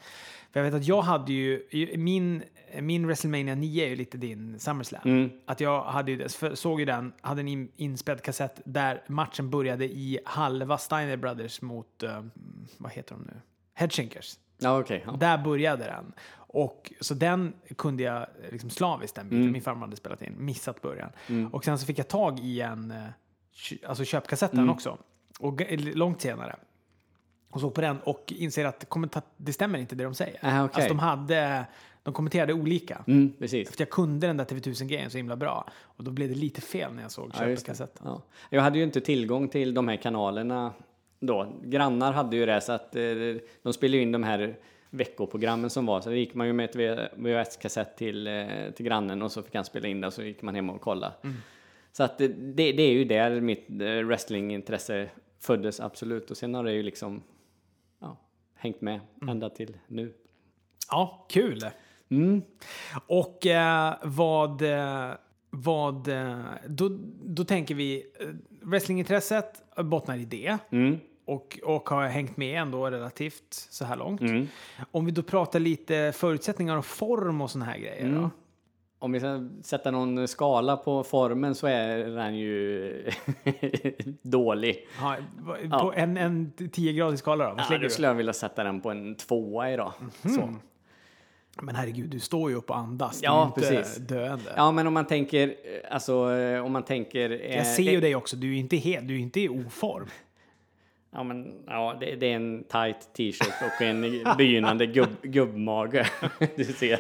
För 0.53 0.61
jag 0.61 0.65
vet 0.65 0.75
att 0.75 0.87
jag 0.87 1.03
hade 1.03 1.33
ju, 1.33 1.63
min, 1.97 2.43
min 2.81 3.07
WrestleMania 3.07 3.55
9 3.55 3.85
är 3.85 3.89
ju 3.89 3.97
lite 3.97 4.19
din 4.19 4.59
SummerSlam. 4.59 5.03
Mm. 5.05 5.31
Att 5.47 5.61
jag 5.61 5.83
hade 5.85 6.13
ju, 6.13 6.29
såg 6.55 6.81
ju 6.81 6.87
den, 6.87 7.13
hade 7.21 7.41
en 7.41 7.49
in, 7.49 7.69
inspelad 7.77 8.23
kassett 8.23 8.61
där 8.65 9.03
matchen 9.09 9.51
började 9.51 9.85
i 9.85 10.19
halva 10.25 10.79
Steiner 10.79 11.17
Brothers 11.17 11.63
mot, 11.63 12.03
eh, 12.03 12.23
vad 12.79 12.93
heter 12.93 13.15
de 13.15 13.23
nu? 13.23 13.41
Headshinkers. 13.75 14.35
Ja, 14.59 14.81
okej. 14.81 15.03
ja. 15.07 15.13
Där 15.13 15.39
började 15.39 15.85
den. 15.85 16.13
Och, 16.37 16.93
så 17.01 17.15
den 17.15 17.53
kunde 17.77 18.03
jag 18.03 18.17
eh, 18.23 18.27
liksom 18.51 18.71
slaviskt, 18.71 19.17
den 19.17 19.27
Mm. 19.27 19.39
biten. 19.39 19.53
Min 19.53 19.63
farmor 19.63 19.81
hade 19.81 19.97
spelat 19.97 20.23
in, 20.23 20.35
missat 20.39 20.83
början. 20.83 21.11
Och 21.53 21.65
sen 21.65 21.79
så 21.79 21.87
fick 21.87 21.99
jag 21.99 22.09
tag 22.09 22.41
i 22.41 22.61
en, 22.61 22.91
eh, 22.91 22.99
alltså 23.87 24.05
köpkassetten 24.05 24.59
Mm. 24.59 24.71
också. 24.71 24.99
Och 25.41 25.63
långt 25.79 26.21
senare. 26.21 26.57
Och 27.51 27.61
såg 27.61 27.75
på 27.75 27.81
den 27.81 28.01
och 28.01 28.33
inser 28.37 28.65
att 28.65 28.87
det 29.37 29.53
stämmer 29.53 29.79
inte 29.79 29.95
det 29.95 30.05
de 30.05 30.15
säger. 30.15 30.39
Ah, 30.43 30.65
okej. 30.65 30.75
Alltså 30.75 30.89
de 30.89 30.99
hade, 30.99 31.65
de 32.03 32.15
kommenterade 32.15 32.53
olika. 32.53 33.05
Mm, 33.07 33.33
precis. 33.39 33.71
För 33.71 33.81
jag 33.81 33.91
kunde 33.91 34.27
den 34.27 34.37
där 34.37 34.45
TV1000-grejen 34.45 35.11
så 35.11 35.17
himla 35.17 35.37
bra. 35.37 35.67
Och 35.83 36.05
då 36.05 36.11
blev 36.11 36.29
det 36.29 36.35
lite 36.35 36.61
fel 36.61 36.93
när 36.95 37.03
jag 37.03 37.11
såg 37.11 37.31
Ja, 37.35 37.39
köpkassetten. 37.39 38.07
Ja. 38.07 38.23
Jag 38.51 38.63
hade 38.63 38.79
ju 38.79 38.85
inte 38.85 39.01
tillgång 39.01 39.49
till 39.49 39.75
de 39.75 39.89
här 39.89 39.97
kanalerna 39.97 40.73
då. 41.21 41.53
Grannar 41.65 42.13
hade 42.13 42.37
ju 42.37 42.47
det, 42.47 42.61
så 42.61 42.73
att 42.73 42.97
eh, 42.97 43.03
de 43.63 43.73
spelade 43.73 44.03
in 44.03 44.13
de 44.13 44.23
här 44.23 44.57
veckoprogrammen 44.91 45.71
som 45.71 45.87
var. 45.87 46.01
Så 46.01 46.09
då 46.09 46.15
gick 46.17 46.35
man 46.35 46.47
ju 46.47 46.53
med 46.53 46.65
ett 46.71 46.77
VHS-kassett 47.17 47.97
till, 47.97 48.27
eh, 48.27 48.45
till 48.77 48.87
grannen 48.87 49.23
och 49.23 49.33
så 49.33 49.43
fick 49.43 49.55
han 49.55 49.65
spela 49.65 49.89
in 49.89 50.01
det 50.01 50.07
och 50.07 50.13
så 50.13 50.23
gick 50.23 50.43
man 50.43 50.55
hem 50.55 50.71
och 50.71 50.81
kolla. 50.81 51.13
Så 51.97 52.03
att 52.03 52.19
det, 52.19 52.29
det 52.29 52.73
det 52.73 52.83
är 52.83 52.93
ju 52.93 53.05
där 53.05 53.41
mitt 53.41 53.71
eh, 53.71 54.07
wrestlingintresse 54.07 55.11
föddes, 55.41 55.81
absolut. 55.81 56.31
Och 56.31 56.37
sen 56.37 56.55
har 56.55 56.65
det 56.65 56.73
ju 56.73 56.83
liksom 56.83 57.23
ja, 58.01 58.17
hängt 58.55 58.81
med 58.81 59.01
ända 59.29 59.51
till 59.51 59.77
nu. 59.87 60.15
Ja, 60.91 61.27
kul. 61.29 61.61
Mm. 62.09 62.43
Och 63.07 63.47
eh, 63.47 63.95
vad... 64.03 64.63
Eh, 64.63 65.11
vad 65.51 66.09
eh, 66.09 66.45
då, 66.69 66.99
då 67.23 67.45
tänker 67.45 67.75
vi... 67.75 68.13
Wrestlingintresset 68.63 69.63
bottnar 69.77 70.17
i 70.17 70.25
det. 70.25 70.59
Mm. 70.71 70.99
Och, 71.25 71.59
och 71.63 71.89
har 71.89 72.07
hängt 72.07 72.37
med 72.37 72.61
ändå 72.61 72.91
relativt 72.91 73.47
så 73.51 73.85
här 73.85 73.97
långt. 73.97 74.21
Mm. 74.21 74.49
Om 74.91 75.05
vi 75.05 75.13
då 75.13 75.23
pratar 75.23 75.61
lite 75.61 76.13
förutsättningar 76.15 76.77
och 76.77 76.87
form 76.87 77.41
och 77.41 77.51
såna 77.51 77.65
här 77.65 77.79
grejer. 77.79 78.05
Mm. 78.05 78.23
Då. 78.23 78.31
Om 79.05 79.13
vi 79.13 79.21
ska 79.21 79.49
sätta 79.63 79.91
någon 79.91 80.29
skala 80.29 80.77
på 80.77 81.05
formen 81.05 81.55
så 81.55 81.67
är 81.67 81.99
den 81.99 82.37
ju 82.37 83.11
dålig. 84.23 84.87
Ja, 85.01 85.17
på 85.81 85.93
en, 85.97 86.17
en 86.17 86.53
10-gradig 86.57 87.17
skala 87.17 87.45
då? 87.45 87.51
Vad 87.55 87.61
Ja, 87.61 87.67
då 87.71 87.79
du? 87.79 87.91
skulle 87.91 88.07
jag 88.09 88.15
vilja 88.15 88.33
sätta 88.33 88.65
den 88.65 88.81
på 88.81 88.91
en 88.91 89.15
tvåa 89.15 89.71
idag. 89.73 89.93
Så. 90.23 90.55
Men 91.63 91.75
herregud, 91.75 92.11
du 92.11 92.21
står 92.21 92.51
ju 92.51 92.57
upp 92.57 92.71
och 92.71 92.77
andas. 92.79 93.21
Du 93.21 93.25
Ja, 93.27 93.43
är 93.43 93.47
inte 93.47 93.61
precis. 93.61 93.97
döende. 93.97 94.53
Ja, 94.57 94.73
men 94.73 94.87
om 94.87 94.95
man 94.95 95.07
tänker, 95.07 95.49
eh, 95.49 95.55
alltså 95.95 96.33
eh, 96.33 96.65
om 96.65 96.73
man 96.73 96.83
tänker... 96.85 97.31
eh, 97.31 97.57
Jag 97.57 97.67
ser 97.67 97.83
ju 97.83 97.95
eh, 97.95 98.01
dig 98.01 98.15
också, 98.17 98.37
du 98.37 98.55
är 98.55 98.59
inte 98.59 98.77
helt, 98.77 99.09
du 99.09 99.15
är 99.15 99.19
inte 99.19 99.41
i 99.41 99.49
oform. 99.49 100.07
Ja, 101.15 101.23
men 101.23 101.55
ja, 101.67 101.97
det, 102.01 102.17
det 102.17 102.27
är 102.27 102.37
en 102.37 102.65
tight 102.65 103.13
t-shirt 103.17 103.55
och 103.63 103.83
en 103.83 104.01
begynnande 104.39 104.87
gubb, 104.87 105.23
gubbmage. 105.23 106.07
du 106.57 106.65
ser. 106.65 106.99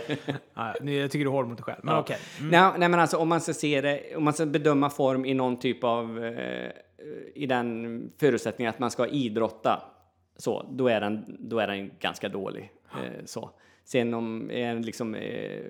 Ja, 0.55 0.75
nu, 0.81 0.95
jag 0.95 1.11
tycker 1.11 1.25
du 1.25 1.31
är 1.31 1.35
hård 1.35 1.49
mot 1.49 1.57
dig 1.59 1.65
själv, 1.65 1.81
men 1.83 1.95
Ja. 1.95 2.01
okej. 2.01 2.19
Nej, 2.41 2.71
nej, 2.79 2.89
men 2.89 3.01
alltså 3.01 3.17
om 3.17 3.29
man 3.29 3.41
ska 3.41 3.55
se 3.55 3.81
det, 3.81 4.17
om 4.17 4.25
man 4.25 4.33
ska 4.33 4.47
bedöma 4.47 4.91
form 4.91 5.25
i 5.25 5.35
någon 5.35 5.57
typ 5.59 5.85
av, 5.85 6.25
eh, 6.25 6.71
i 7.35 7.47
den 7.47 8.11
förutsättningen 8.21 8.71
att 8.71 8.79
man 8.79 8.91
ska 8.91 9.07
idrotta, 9.07 9.83
så, 10.37 10.67
då 10.71 10.89
är 10.89 11.01
den, 11.01 11.37
då 11.39 11.59
är 11.59 11.67
den 11.67 11.91
ganska 12.01 12.29
dålig. 12.29 12.73
Eh, 12.93 13.25
så. 13.25 13.51
Sen 13.85 14.15
om, 14.15 14.51
är 14.51 14.75
den 14.75 14.83
liksom, 14.83 15.15
eh, 15.15 15.61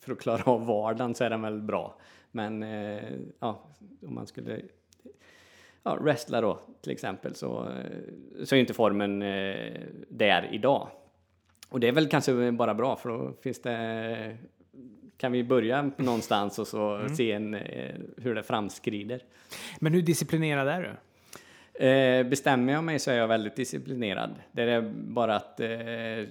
för 0.00 0.12
att 0.12 0.20
klara 0.20 0.42
av 0.52 0.66
vardagen 0.66 1.14
så 1.14 1.24
är 1.24 1.30
den 1.30 1.42
väl 1.42 1.60
bra. 1.62 1.98
Men 2.30 2.62
eh, 2.62 3.02
ja, 3.40 3.64
om 4.06 4.14
man 4.14 4.26
skulle 4.26 4.60
ja, 5.88 5.98
wrestla 6.02 6.40
då 6.40 6.60
till 6.82 6.92
exempel 6.92 7.34
så, 7.34 7.68
eh, 7.68 8.44
så 8.44 8.54
är 8.54 8.60
inte 8.60 8.74
formen 8.74 9.22
eh, 9.22 9.72
där 10.08 10.48
idag. 10.52 10.88
Och 11.68 11.80
det 11.80 11.88
är 11.88 11.92
väl 11.92 12.08
kanske 12.08 12.52
bara 12.52 12.74
bra 12.74 12.96
för 12.96 13.08
då 13.08 13.32
finns 13.42 13.62
det 13.62 14.36
kan 15.18 15.32
vi 15.32 15.44
börja 15.44 15.90
någonstans 15.96 16.58
och 16.58 16.66
så 16.66 17.08
se 17.16 17.32
en, 17.32 17.54
eh, 17.54 17.94
hur 18.16 18.34
det 18.34 18.42
framskrider. 18.42 19.22
Men 19.78 19.94
hur 19.94 20.02
disciplinerad 20.02 20.68
är 20.68 20.82
du? 20.82 20.96
Eh, 21.86 22.26
bestämmer 22.26 22.72
jag 22.72 22.84
mig 22.84 22.98
så 22.98 23.10
är 23.10 23.14
jag 23.14 23.28
väldigt 23.28 23.56
disciplinerad. 23.56 24.34
Det 24.52 24.62
är 24.62 24.92
bara 24.92 25.36
att 25.36 25.60
eh, 25.60 25.68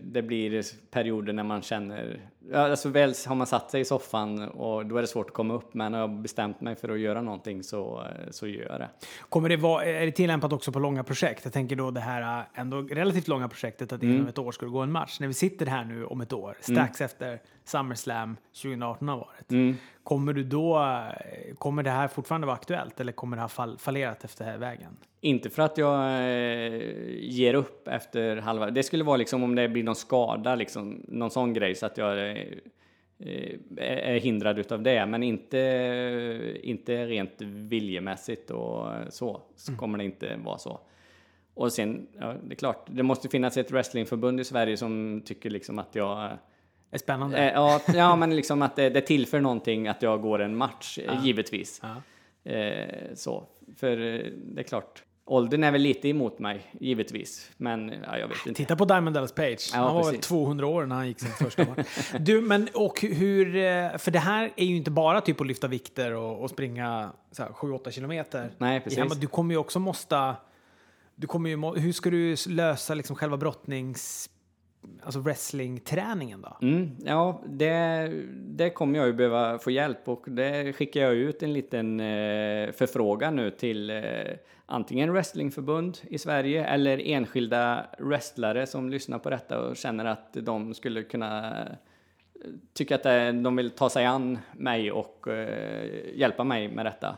det 0.03 0.21
blir 0.21 0.63
perioder 0.91 1.33
när 1.33 1.43
man 1.43 1.61
känner... 1.61 2.19
Ja, 2.51 2.70
alltså 2.70 2.89
väl 2.89 3.13
har 3.27 3.36
man 3.36 3.48
satt 3.48 3.72
sig 3.72 3.82
i 3.82 3.86
soffan 3.86 4.50
och 4.50 4.86
då 4.86 4.98
är 4.98 5.01
det 5.01 5.08
svårt 5.08 5.27
att 5.27 5.34
komma 5.34 5.54
upp 5.54 5.74
men 5.74 5.94
har 5.94 6.01
jag 6.01 6.10
bestämt 6.10 6.62
mig 6.62 6.75
för 6.75 6.89
att 6.89 7.00
göra 7.00 7.22
någonting 7.22 7.63
så, 7.63 8.04
så 8.32 8.48
gör 8.48 8.66
jag 8.70 8.80
det. 8.80 8.89
Kommer 9.30 9.50
det 9.50 9.58
vara, 9.58 9.86
är 9.86 10.06
det 10.06 10.12
tillämpat 10.12 10.54
också 10.54 10.72
på 10.72 10.80
långa 10.80 11.04
projekt? 11.04 11.42
Jag 11.44 11.54
tänker 11.54 11.75
då 11.75 11.92
det 11.92 12.00
här 12.00 12.46
ändå 12.54 12.82
relativt 12.82 13.27
långa 13.27 13.48
projektet 13.48 13.94
att 13.94 14.04
inom 14.04 14.27
ett 14.27 14.38
år 14.38 14.51
ska 14.51 14.66
det 14.66 14.72
gå 14.72 14.80
en 14.80 14.92
match. 14.92 15.20
När 15.20 15.27
vi 15.27 15.34
sitter 15.34 15.66
här 15.66 15.86
nu 15.86 16.06
om 16.06 16.22
ett 16.22 16.34
år, 16.34 16.58
strax 16.62 17.01
efter 17.01 17.39
SummerSlam 17.66 18.38
2018 18.62 19.08
har 19.08 19.18
varit. 19.18 19.77
Kommer 20.04 20.34
du 20.34 20.44
då, 20.44 20.96
kommer 21.58 21.84
det 21.84 21.89
här 21.89 22.08
fortfarande 22.08 22.48
vara 22.48 22.58
aktuellt 22.58 23.00
eller 23.00 23.12
kommer 23.12 23.38
det 23.38 23.44
ha 23.44 23.50
fall, 23.50 23.77
fallerat 23.77 24.24
efter 24.24 24.46
här 24.46 24.58
vägen? 24.58 24.98
Inte 25.22 25.50
för 25.50 25.62
att 25.62 25.77
jag 25.77 26.04
eh, 26.04 26.82
ger 27.20 27.54
upp 27.54 27.88
efter 27.88 28.38
halva... 28.38 28.70
Det 28.70 28.84
skulle 28.84 29.04
vara 29.04 29.18
liksom 29.18 29.44
om 29.44 29.56
det 29.56 29.70
blir 29.70 29.84
någon 29.84 29.96
skada, 29.96 30.56
liksom, 30.56 31.06
någon 31.08 31.32
sån 31.32 31.54
grej 31.54 31.75
så 31.75 31.86
att 31.86 31.98
jag 31.98 32.30
eh, 32.30 32.37
är 33.77 34.20
hindrad 34.20 34.60
utav 34.60 34.84
det. 34.84 35.06
Men 35.06 35.24
inte, 35.24 36.58
inte 36.63 37.06
rent 37.06 37.41
viljemässigt 37.41 38.51
och 38.51 38.88
så, 39.10 39.41
så 39.56 39.75
kommer 39.75 39.98
det 39.98 40.03
inte 40.03 40.36
vara 40.36 40.58
så. 40.58 40.79
Och 41.58 41.74
sen, 41.74 42.08
ja, 42.20 42.36
det 42.44 42.53
är 42.53 42.56
klart, 42.56 42.88
det 42.89 43.03
måste 43.03 43.29
finnas 43.29 43.58
ett 43.58 43.72
wrestlingförbund 43.72 44.39
i 44.39 44.44
Sverige 44.44 44.77
som 44.77 45.22
tycker 45.25 45.50
liksom 45.50 45.79
att 45.79 45.96
jag... 45.96 46.38
Är 46.91 46.98
spännande? 46.98 47.38
Eh, 47.38 47.53
ja, 47.53 47.82
ja, 47.94 48.15
men 48.15 48.36
liksom 48.36 48.62
att 48.62 48.75
det, 48.75 48.89
det 48.89 49.01
tillför 49.01 49.39
någonting 49.39 49.88
att 49.88 50.01
jag 50.01 50.22
går 50.22 50.41
en 50.41 50.56
match, 50.56 51.00
eh, 51.00 51.25
givetvis. 51.25 51.82
Ja. 51.84 52.01
Eh, 52.51 53.13
så, 53.13 53.44
för 53.75 53.91
eh, 53.91 54.32
det 54.34 54.62
är 54.62 54.63
klart, 54.63 55.03
åldern 55.27 55.63
är 55.63 55.72
väl 55.72 55.81
lite 55.81 56.10
emot 56.10 56.39
mig, 56.39 56.72
givetvis. 56.79 57.51
Men 57.57 57.93
ja, 58.03 58.17
jag 58.17 58.27
vet 58.27 58.38
inte. 58.46 58.57
Titta 58.57 58.75
på 58.75 58.86
Diamond 58.86 59.15
Dallas 59.15 59.31
Page. 59.31 59.69
Ja, 59.74 59.77
han 59.79 59.96
var 59.96 60.03
precis. 60.03 60.27
200 60.27 60.67
år 60.67 60.86
när 60.86 60.96
han 60.96 61.07
gick 61.07 61.19
sin 61.19 61.31
första 61.31 61.65
match. 61.65 61.88
Du, 62.19 62.41
men 62.41 62.67
och 62.74 63.01
hur... 63.01 63.55
eh, 63.55 63.98
För 63.98 64.12
det 64.12 64.19
här 64.19 64.51
är 64.55 64.65
ju 64.65 64.75
inte 64.75 64.91
bara 64.91 65.22
typ 65.22 65.41
att 65.41 65.48
lyfta 65.48 65.67
vikter 65.67 66.12
och, 66.13 66.41
och 66.43 66.50
springa 66.50 67.12
så 67.31 67.43
här 67.43 67.50
7-8 67.50 67.91
kilometer. 67.91 68.50
Nej, 68.57 68.79
precis. 68.79 69.00
hemma. 69.00 69.15
Du 69.15 69.27
kommer 69.27 69.53
ju 69.53 69.57
också 69.57 69.79
måste... 69.79 70.36
Du 71.15 71.27
kommer 71.27 71.50
ju, 71.50 71.79
hur 71.79 71.91
ska 71.93 72.10
du 72.10 72.36
lösa 72.48 72.93
liksom 72.93 73.15
själva 73.15 73.38
brottnings... 73.38 74.29
Alltså 75.03 75.20
wrestlingträningen 75.20 76.41
då? 76.41 76.58
Mm, 76.62 76.91
ja, 77.06 77.41
det, 77.46 78.12
det 78.34 78.70
kommer 78.70 79.00
jag 79.00 79.08
ju 79.08 79.13
behöva 79.13 79.60
få 79.60 79.72
hjälp 79.72 80.08
och 80.08 80.25
det 80.27 80.74
skickar 80.74 81.01
jag 81.01 81.15
ut 81.15 81.44
en 81.44 81.53
liten 81.53 82.00
eh, 82.00 82.72
förfrågan 82.72 83.36
nu 83.36 83.51
till 83.51 83.89
eh, 83.89 84.03
antingen 84.65 85.13
wrestlingförbund 85.13 85.98
i 86.10 86.17
Sverige 86.17 86.65
eller 86.65 87.08
enskilda 87.08 87.86
wrestlare 88.00 88.67
som 88.67 88.89
lyssnar 88.89 89.20
på 89.20 89.29
detta 89.29 89.60
och 89.60 89.77
känner 89.77 90.06
att 90.06 90.34
de 90.34 90.74
skulle 90.74 91.03
kunna 91.03 91.62
eh, 91.62 91.72
tycka 92.74 92.96
att 92.96 93.06
eh, 93.06 93.34
de 93.34 93.56
vill 93.56 93.70
ta 93.70 93.89
sig 93.89 94.06
an 94.06 94.39
mig 94.53 94.91
och 94.91 95.27
eh, 95.27 95.89
hjälpa 96.15 96.44
mig 96.44 96.67
med 96.67 96.86
detta. 96.86 97.17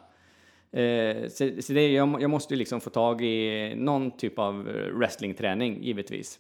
Eh, 0.72 1.28
så 1.28 1.50
så 1.62 1.74
det, 1.74 1.92
jag, 1.92 2.22
jag 2.22 2.30
måste 2.30 2.54
ju 2.54 2.58
liksom 2.58 2.82
få 2.82 2.90
tag 2.90 3.22
i 3.22 3.74
någon 3.76 4.18
typ 4.18 4.40
av 4.40 4.70
eh, 4.70 4.98
wrestlingträning, 4.98 5.84
givetvis. 5.84 6.40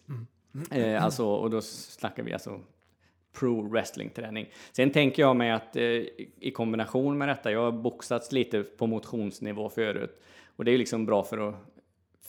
Eh, 0.71 1.03
alltså, 1.03 1.25
och 1.25 1.49
då 1.49 1.61
snackar 1.61 2.23
vi 2.23 2.33
alltså 2.33 2.59
pro 3.39 3.61
wrestling-träning. 3.61 4.49
Sen 4.71 4.91
tänker 4.91 5.21
jag 5.21 5.35
mig 5.35 5.51
att 5.51 5.75
eh, 5.75 5.83
i 6.39 6.51
kombination 6.53 7.17
med 7.17 7.27
detta, 7.27 7.51
jag 7.51 7.59
har 7.59 7.71
boxats 7.71 8.31
lite 8.31 8.63
på 8.63 8.87
motionsnivå 8.87 9.69
förut 9.69 10.21
och 10.55 10.65
det 10.65 10.71
är 10.71 10.73
ju 10.73 10.77
liksom 10.77 11.05
bra 11.05 11.23
för, 11.23 11.49
att, 11.49 11.55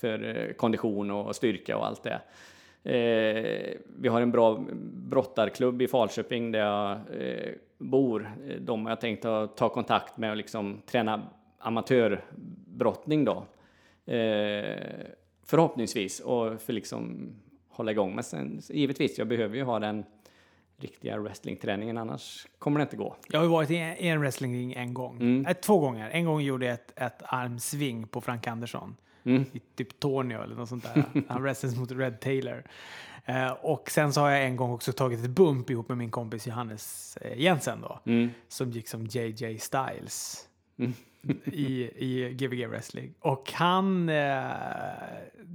för 0.01 0.37
eh, 0.37 0.53
kondition 0.53 1.11
och 1.11 1.37
styrka 1.37 1.77
och 1.77 1.87
allt 1.87 2.03
det. 2.03 2.21
Eh, 2.83 3.79
vi 3.99 4.09
har 4.09 4.21
en 4.21 4.31
bra 4.31 4.65
brottarklubb 4.93 5.83
i 5.83 5.89
Falköping 5.89 6.53
där 6.53 6.59
jag 6.59 6.91
eh, 6.91 7.53
bor. 7.79 8.31
De 8.61 8.85
har 8.85 8.91
jag 8.91 9.01
tänkt 9.01 9.25
att 9.25 9.57
ta 9.57 9.69
kontakt 9.69 10.17
med 10.17 10.31
och 10.31 10.37
liksom 10.37 10.83
träna 10.87 11.23
amatörbrottning 11.59 13.25
då. 13.25 13.47
Eh, 14.13 14.77
förhoppningsvis 15.45 16.21
och 16.21 16.61
för 16.61 16.73
liksom 16.73 17.33
hålla 17.71 17.91
igång. 17.91 18.15
Men 18.15 18.25
sen 18.25 18.63
givetvis, 18.69 19.19
jag 19.19 19.29
behöver 19.29 19.57
ju 19.57 19.63
ha 19.63 19.79
den 19.79 20.05
riktiga 20.77 21.19
wrestlingträningen 21.19 21.99
annars 21.99 22.47
kommer 22.59 22.79
det 22.79 22.83
inte 22.83 22.97
gå. 22.97 23.17
Jag 23.29 23.39
har 23.39 23.45
ju 23.45 23.51
varit 23.51 23.71
i 23.71 23.77
en, 23.99 24.21
wrestlingring 24.21 24.73
en 24.73 24.95
gång. 24.95 25.17
Mm. 25.17 25.47
Eh, 25.47 25.53
två 25.53 25.79
gånger. 25.79 26.11
En 26.11 26.25
gång 26.25 26.41
gjorde 26.41 26.67
jag 26.67 26.75
ett, 26.75 26.93
ett 26.97 27.23
armsving 27.25 28.07
på 28.07 28.21
Frank 28.21 28.47
Andersson. 28.47 28.97
Mm. 29.25 29.45
I 29.53 29.61
typ 29.77 30.01
Tornio 30.01 30.43
eller 30.43 30.57
något 30.57 30.69
sånt 30.69 30.95
där. 30.95 31.05
Han 31.29 31.43
wrestlades 31.43 31.79
mot 31.79 31.91
Red 31.91 32.21
Taylor. 32.21 32.65
Eh, 33.25 33.51
och 33.51 33.91
sen 33.91 34.13
så 34.13 34.21
har 34.21 34.31
jag 34.31 34.45
en 34.45 34.57
gång 34.57 34.71
också 34.71 34.93
tagit 34.93 35.25
ett 35.25 35.31
bump 35.31 35.71
ihop 35.71 35.89
med 35.89 35.99
min 35.99 36.11
kompis 36.11 36.47
Johannes 36.47 37.17
eh, 37.17 37.39
Jensen 37.39 37.81
då. 37.81 38.01
Mm. 38.05 38.31
Som 38.49 38.71
gick 38.71 38.89
som 38.89 39.07
JJ 39.07 39.59
Styles. 39.59 40.49
I, 41.45 41.91
I 41.97 42.35
Gbg 42.35 42.67
wrestling. 42.69 43.15
Och 43.21 43.53
han 43.53 44.09
eh, 44.09 44.43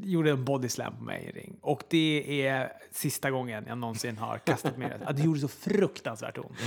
gjorde 0.04 0.32
en 0.32 0.46
body 0.46 0.70
slam 0.70 0.98
på 0.98 1.04
mig 1.04 1.24
i 1.24 1.32
ring. 1.40 1.58
Och 1.62 1.84
det 1.90 2.46
är 2.48 2.72
sista 2.92 3.32
gången 3.32 3.66
jag 3.68 3.78
någonsin 3.78 4.18
har 4.18 4.38
kastat 4.38 4.78
mig. 4.78 4.92
Ja, 5.06 5.12
det 5.12 5.22
gjorde 5.22 5.40
så 5.40 5.48
fruktansvärt 5.48 6.38
ont. 6.38 6.58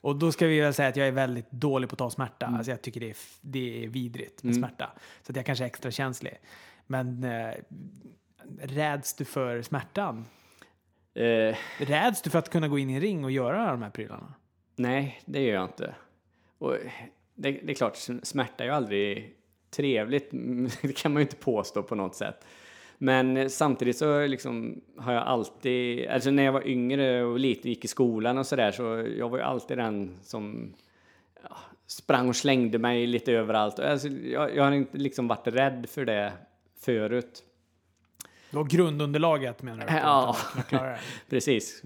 Och 0.00 0.16
då 0.16 0.32
ska 0.32 0.46
vi 0.46 0.60
väl 0.60 0.74
säga 0.74 0.88
att 0.88 0.96
jag 0.96 1.08
är 1.08 1.12
väldigt 1.12 1.50
dålig 1.50 1.88
på 1.90 1.94
att 1.94 1.98
ta 1.98 2.10
smärta. 2.10 2.46
Alltså 2.46 2.70
jag 2.70 2.82
tycker 2.82 3.00
det 3.00 3.10
är, 3.10 3.16
det 3.40 3.84
är 3.84 3.88
vidrigt 3.88 4.42
med 4.42 4.54
smärta. 4.56 4.90
Så 5.22 5.32
att 5.32 5.36
jag 5.36 5.46
kanske 5.46 5.64
är 5.64 5.66
extra 5.66 5.90
känslig. 5.90 6.38
Men 6.86 7.24
eh, 7.24 7.54
räds 8.60 9.14
du 9.14 9.24
för 9.24 9.62
smärtan? 9.62 10.24
Eh, 11.14 11.56
Räds 11.78 12.22
du 12.22 12.30
för 12.30 12.38
att 12.38 12.50
kunna 12.50 12.68
gå 12.68 12.78
in 12.78 12.90
i 12.90 12.94
en 12.94 13.00
ring 13.00 13.24
och 13.24 13.30
göra 13.30 13.70
de 13.70 13.82
här 13.82 13.90
prylarna? 13.90 14.34
nej, 14.76 15.20
det 15.24 15.42
gör 15.42 15.54
jag 15.54 15.64
inte. 15.64 15.94
Och 16.58 16.76
det, 17.38 17.50
det 17.50 17.72
är 17.72 17.74
klart, 17.74 17.96
smärta 18.22 18.64
är 18.64 18.68
ju 18.68 18.74
aldrig 18.74 19.34
trevligt. 19.70 20.30
Det 20.82 20.96
kan 20.96 21.12
man 21.12 21.20
ju 21.20 21.24
inte 21.24 21.36
påstå 21.36 21.82
på 21.82 21.94
något 21.94 22.14
sätt. 22.14 22.44
Men 22.98 23.50
samtidigt 23.50 23.96
så 23.96 24.26
liksom 24.26 24.80
har 24.96 25.12
jag 25.12 25.22
alltid, 25.22 26.08
alltså 26.08 26.30
när 26.30 26.42
jag 26.42 26.52
var 26.52 26.68
yngre 26.68 27.24
och 27.24 27.38
lite 27.38 27.68
gick 27.68 27.84
i 27.84 27.88
skolan 27.88 28.38
och 28.38 28.46
sådär 28.46 28.70
så 28.70 28.82
jag 29.18 29.28
var 29.28 29.38
ju 29.38 29.44
alltid 29.44 29.78
den 29.78 30.16
som 30.22 30.74
ja, 31.42 31.56
sprang 31.86 32.28
och 32.28 32.36
slängde 32.36 32.78
mig 32.78 33.06
lite 33.06 33.32
överallt. 33.32 33.78
Alltså, 33.78 34.08
jag, 34.08 34.56
jag 34.56 34.64
har 34.64 34.72
inte 34.72 34.98
liksom 34.98 35.28
varit 35.28 35.46
rädd 35.46 35.86
för 35.88 36.04
det 36.04 36.32
förut. 36.80 37.44
Det 38.50 38.56
var 38.56 38.64
grundunderlaget 38.64 39.62
menar 39.62 39.86
du? 39.86 39.92
Ja. 39.92 40.36
Precis. 41.28 41.82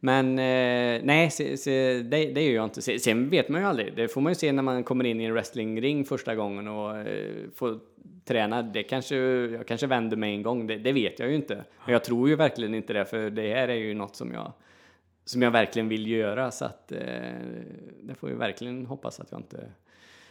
Men 0.00 0.38
eh, 0.38 1.00
nej, 1.04 1.30
se, 1.30 1.56
se, 1.56 2.02
det, 2.02 2.32
det 2.32 2.42
gör 2.42 2.54
jag 2.54 2.64
inte. 2.64 2.82
Se, 2.82 2.98
sen 2.98 3.30
vet 3.30 3.48
man 3.48 3.60
ju 3.60 3.66
aldrig. 3.66 3.96
Det 3.96 4.08
får 4.08 4.20
man 4.20 4.30
ju 4.30 4.34
se 4.34 4.52
när 4.52 4.62
man 4.62 4.84
kommer 4.84 5.04
in 5.04 5.20
i 5.20 5.24
en 5.24 5.32
wrestlingring 5.32 6.04
första 6.04 6.34
gången 6.34 6.68
och 6.68 6.98
eh, 6.98 7.34
får 7.54 7.78
träna. 8.24 8.62
Det 8.62 8.82
kanske, 8.82 9.16
jag 9.16 9.66
kanske 9.66 9.86
vänder 9.86 10.16
mig 10.16 10.34
en 10.34 10.42
gång, 10.42 10.66
det, 10.66 10.76
det 10.76 10.92
vet 10.92 11.18
jag 11.18 11.28
ju 11.28 11.34
inte. 11.34 11.64
Men 11.84 11.92
jag 11.92 12.04
tror 12.04 12.28
ju 12.28 12.36
verkligen 12.36 12.74
inte 12.74 12.92
det, 12.92 13.04
för 13.04 13.30
det 13.30 13.54
här 13.54 13.68
är 13.68 13.74
ju 13.74 13.94
något 13.94 14.16
som 14.16 14.32
jag, 14.32 14.52
som 15.24 15.42
jag 15.42 15.50
verkligen 15.50 15.88
vill 15.88 16.06
göra. 16.06 16.50
Så 16.50 16.64
att 16.64 16.92
eh, 16.92 16.98
det 18.00 18.14
får 18.14 18.30
ju 18.30 18.36
verkligen 18.36 18.86
hoppas 18.86 19.20
att 19.20 19.30
jag 19.30 19.40
inte 19.40 19.68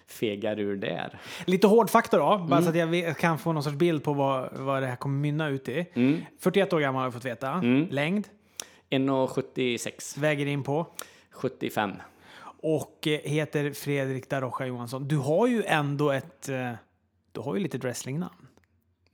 fegar 0.08 0.60
ur 0.60 0.76
där. 0.76 1.20
Lite 1.46 1.68
hårdfaktor 1.68 2.18
då, 2.20 2.26
bara 2.26 2.38
Mm. 2.46 2.64
så 2.64 2.70
att 2.70 2.76
jag 2.76 2.88
vet- 2.88 3.18
kan 3.18 3.38
få 3.38 3.52
någon 3.54 3.64
sorts 3.64 3.76
bild 3.76 4.04
på 4.04 4.14
vad, 4.14 4.50
vad 4.54 4.84
det 4.84 4.88
här 4.88 4.96
kommer 4.96 5.20
mynna 5.20 5.48
ut 5.50 5.70
i. 5.70 5.86
Mm. 5.94 6.22
41 6.40 6.74
år 6.74 6.80
gammal 6.80 7.00
har 7.00 7.06
jag 7.06 7.14
fått 7.14 7.26
veta. 7.26 7.62
Längd 7.90 8.28
1,76. 8.90 10.18
väger 10.18 10.46
in 10.46 10.64
på. 10.64 10.86
75. 11.32 11.92
Och 12.62 13.08
eh, 13.08 13.20
heter 13.32 13.72
Fredrik 13.74 14.30
Darocha 14.30 14.66
Johansson. 14.66 15.08
Du 15.08 15.18
har 15.18 15.48
ju 15.48 15.64
ändå 15.64 16.12
ett... 16.12 16.50
eh, 16.50 16.72
Du 17.32 17.40
har 17.42 17.56
ju 17.56 17.62
lite 17.62 17.78
wrestlingnamn. 17.78 18.45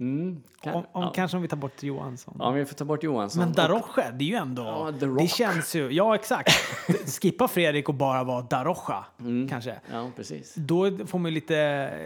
Mm. 0.01 0.43
Kan- 0.61 0.73
Om, 0.75 0.83
om, 0.91 1.03
ja. 1.03 1.11
Kanske 1.15 1.37
om 1.37 1.41
vi 1.43 1.47
tar 1.49 1.57
bort 1.57 1.83
Johansson. 1.83 2.35
Ja, 2.39 2.51
vi 2.51 2.65
får 2.65 2.75
ta 2.75 2.85
bort 2.85 3.03
Johansson. 3.03 3.39
Men 3.39 3.49
Och- 3.49 3.55
Darocha, 3.55 4.11
det 4.11 4.23
är 4.23 4.27
ju 4.27 4.35
ändå... 4.35 4.63
Ja, 4.63 4.91
The 4.91 5.05
det 5.05 5.05
Rock. 5.05 5.29
känns 5.29 5.75
ju... 5.75 5.89
Ja, 5.91 6.15
exakt. 6.15 6.51
Skippa 7.21 7.47
Fredrik 7.47 7.89
och 7.89 7.95
bara 7.95 8.23
vara 8.23 8.41
Darocha, 8.41 9.05
Mm. 9.19 9.49
kanske. 9.49 9.75
Ja, 9.91 10.11
precis. 10.15 10.55
Då 10.55 10.97
får 11.07 11.19
man 11.19 11.31
ju 11.31 11.35
lite 11.35 11.57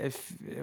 eh, 0.03 0.11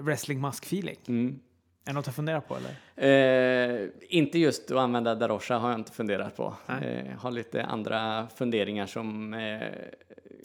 wrestlingmask-feeling. 0.01 0.97
Mm. 1.07 1.39
Är 1.85 1.89
det 1.89 1.93
något 1.93 2.07
att 2.07 2.15
fundera 2.15 2.41
på, 2.41 2.55
eller? 2.55 3.81
Eh, 3.83 3.89
inte 4.09 4.39
just 4.39 4.71
att 4.71 4.77
använda 4.77 5.15
Darosha 5.15 5.57
har 5.57 5.69
jag 5.71 5.79
inte 5.79 5.91
funderat 5.91 6.35
på. 6.37 6.53
Eh, 6.67 7.17
har 7.19 7.31
lite 7.31 7.63
andra 7.65 8.27
funderingar 8.35 8.85
som... 8.85 9.33
Eh, 9.33 9.59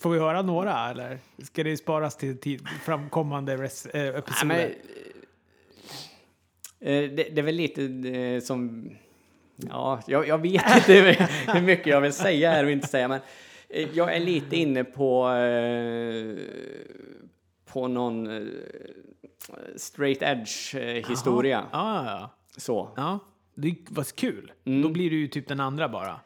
Får 0.01 0.09
vi 0.09 0.19
höra 0.19 0.41
några, 0.41 0.89
eller? 0.89 1.17
Ska 1.43 1.63
det 1.63 1.77
sparas 1.77 2.17
till 2.17 2.59
framkommande 2.83 3.57
res, 3.57 3.85
eh, 3.85 3.93
nej, 4.01 4.07
episoder? 4.07 4.45
men, 4.45 4.69
det, 6.87 7.35
det 7.35 7.37
är 7.37 7.43
väl 7.43 7.55
lite 7.55 7.83
eh, 8.09 8.41
som... 8.41 8.89
Ja, 9.55 10.01
jag, 10.07 10.27
jag 10.27 10.37
vet 10.37 10.75
inte 10.77 11.27
hur 11.53 11.61
mycket 11.61 11.87
jag 11.87 12.01
vill 12.01 12.13
säga 12.13 12.51
här 12.51 12.65
och 12.65 12.71
inte 12.71 12.87
säga, 12.87 13.07
men 13.07 13.19
eh, 13.69 13.89
jag 13.93 14.15
är 14.15 14.19
lite 14.19 14.55
inne 14.55 14.83
på... 14.83 15.29
Eh, 15.29 16.35
på 17.65 17.87
någon 17.87 18.27
eh, 18.27 18.47
straight 19.75 20.21
edge 20.21 20.75
eh, 20.75 21.09
historia. 21.09 21.65
Ja, 21.71 22.29
Så, 22.57 22.89
ja. 22.95 23.19
Det 23.55 23.75
var 23.89 24.15
kul. 24.15 24.51
Mm. 24.65 24.81
Då 24.81 24.89
blir 24.89 25.09
du 25.09 25.19
ju 25.19 25.27
typ 25.27 25.47
den 25.47 25.59
andra 25.59 25.89
bara. 25.89 26.19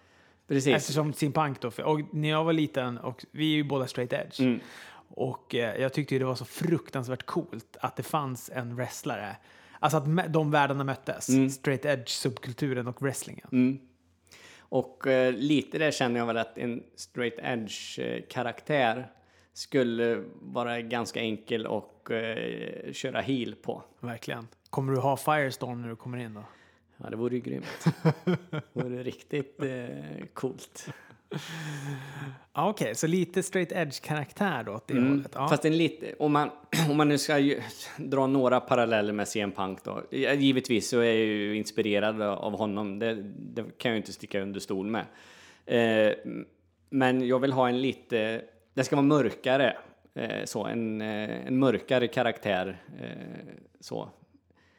precis. 0.47 0.75
Eftersom 0.75 1.13
Sim 1.13 1.33
Punk 1.33 1.61
då, 1.61 1.71
och 1.83 1.99
när 2.11 2.29
jag 2.29 2.43
var 2.43 2.53
liten, 2.53 2.97
och 2.97 3.25
vi 3.31 3.51
är 3.51 3.55
ju 3.55 3.63
båda 3.63 3.87
straight 3.87 4.13
edge. 4.13 4.39
Mm. 4.39 4.59
Och 5.07 5.55
eh, 5.55 5.81
jag 5.81 5.93
tyckte 5.93 6.15
ju 6.15 6.19
det 6.19 6.25
var 6.25 6.35
så 6.35 6.45
fruktansvärt 6.45 7.25
coolt 7.25 7.77
att 7.81 7.95
det 7.95 8.03
fanns 8.03 8.49
en 8.53 8.75
wrestlare. 8.75 9.35
Alltså 9.83 9.97
att 9.97 10.33
de 10.33 10.51
världarna 10.51 10.83
möttes. 10.83 11.29
Mm. 11.29 11.49
Straight 11.49 11.85
edge, 11.85 12.09
subkulturen 12.09 12.87
och 12.87 13.01
wrestlingen. 13.01 13.47
Mm. 13.51 13.79
Och 14.59 15.07
eh, 15.07 15.33
lite 15.33 15.77
där 15.77 15.91
känner 15.91 16.19
jag 16.19 16.25
väl 16.25 16.37
att 16.37 16.57
en 16.57 16.83
straight 16.95 17.39
edge 17.43 17.99
eh, 17.99 18.21
karaktär 18.29 19.11
skulle 19.53 20.23
vara 20.41 20.81
ganska 20.81 21.19
enkel 21.19 21.67
och 21.67 22.11
eh, 22.11 22.91
köra 22.93 23.21
heel 23.21 23.55
på. 23.55 23.83
Verkligen. 23.99 24.47
Kommer 24.69 24.93
du 24.93 24.99
ha 24.99 25.17
Firestorm 25.17 25.81
när 25.81 25.89
du 25.89 25.95
kommer 25.95 26.17
in 26.17 26.33
då? 26.33 26.43
Ja, 26.97 27.09
det 27.09 27.15
vore 27.15 27.35
ju 27.35 27.41
grymt. 27.41 27.85
det 28.23 28.61
vore 28.73 29.03
riktigt 29.03 29.63
eh, 29.63 30.25
coolt. 30.33 30.89
Ja, 32.55 32.69
Okej, 32.69 32.95
så 32.95 33.07
lite 33.07 33.43
straight 33.43 33.71
edge-karaktär 33.71 34.63
då 34.63 34.71
åt 34.73 34.87
det 34.87 34.93
Mm. 34.93 35.09
hållet. 35.09 35.31
Ja. 35.35 35.47
Fast 35.49 35.65
en 35.65 35.77
lite, 35.77 36.15
om 36.19 36.31
man, 36.31 36.49
om 36.89 36.97
man 36.97 37.09
nu 37.09 37.17
ska 37.17 37.39
ju, 37.39 37.61
dra 37.97 38.27
några 38.27 38.59
paralleller 38.59 39.13
med 39.13 39.27
CM 39.27 39.51
Punk 39.51 39.83
då. 39.83 40.03
Givetvis 40.11 40.89
så 40.89 40.99
är 40.99 41.03
jag 41.03 41.15
ju 41.15 41.55
inspirerad 41.57 42.21
av 42.21 42.57
honom. 42.57 42.99
Det, 42.99 43.13
det 43.37 43.61
kan 43.77 43.89
jag 43.89 43.95
ju 43.95 43.97
inte 43.97 44.13
sticka 44.13 44.41
under 44.41 44.59
stol 44.59 44.87
med. 44.87 45.05
Eh, 45.65 46.13
men 46.89 47.27
jag 47.27 47.39
vill 47.39 47.51
ha 47.53 47.69
en 47.69 47.81
lite, 47.81 48.41
den 48.73 48.85
ska 48.85 48.95
vara 48.95 49.05
mörkare. 49.05 49.77
Eh, 50.15 50.45
så, 50.45 50.65
en, 50.65 51.01
eh, 51.01 51.47
en 51.47 51.59
mörkare 51.59 52.07
karaktär. 52.07 52.81
Eh, 53.01 53.07
så. 53.79 54.09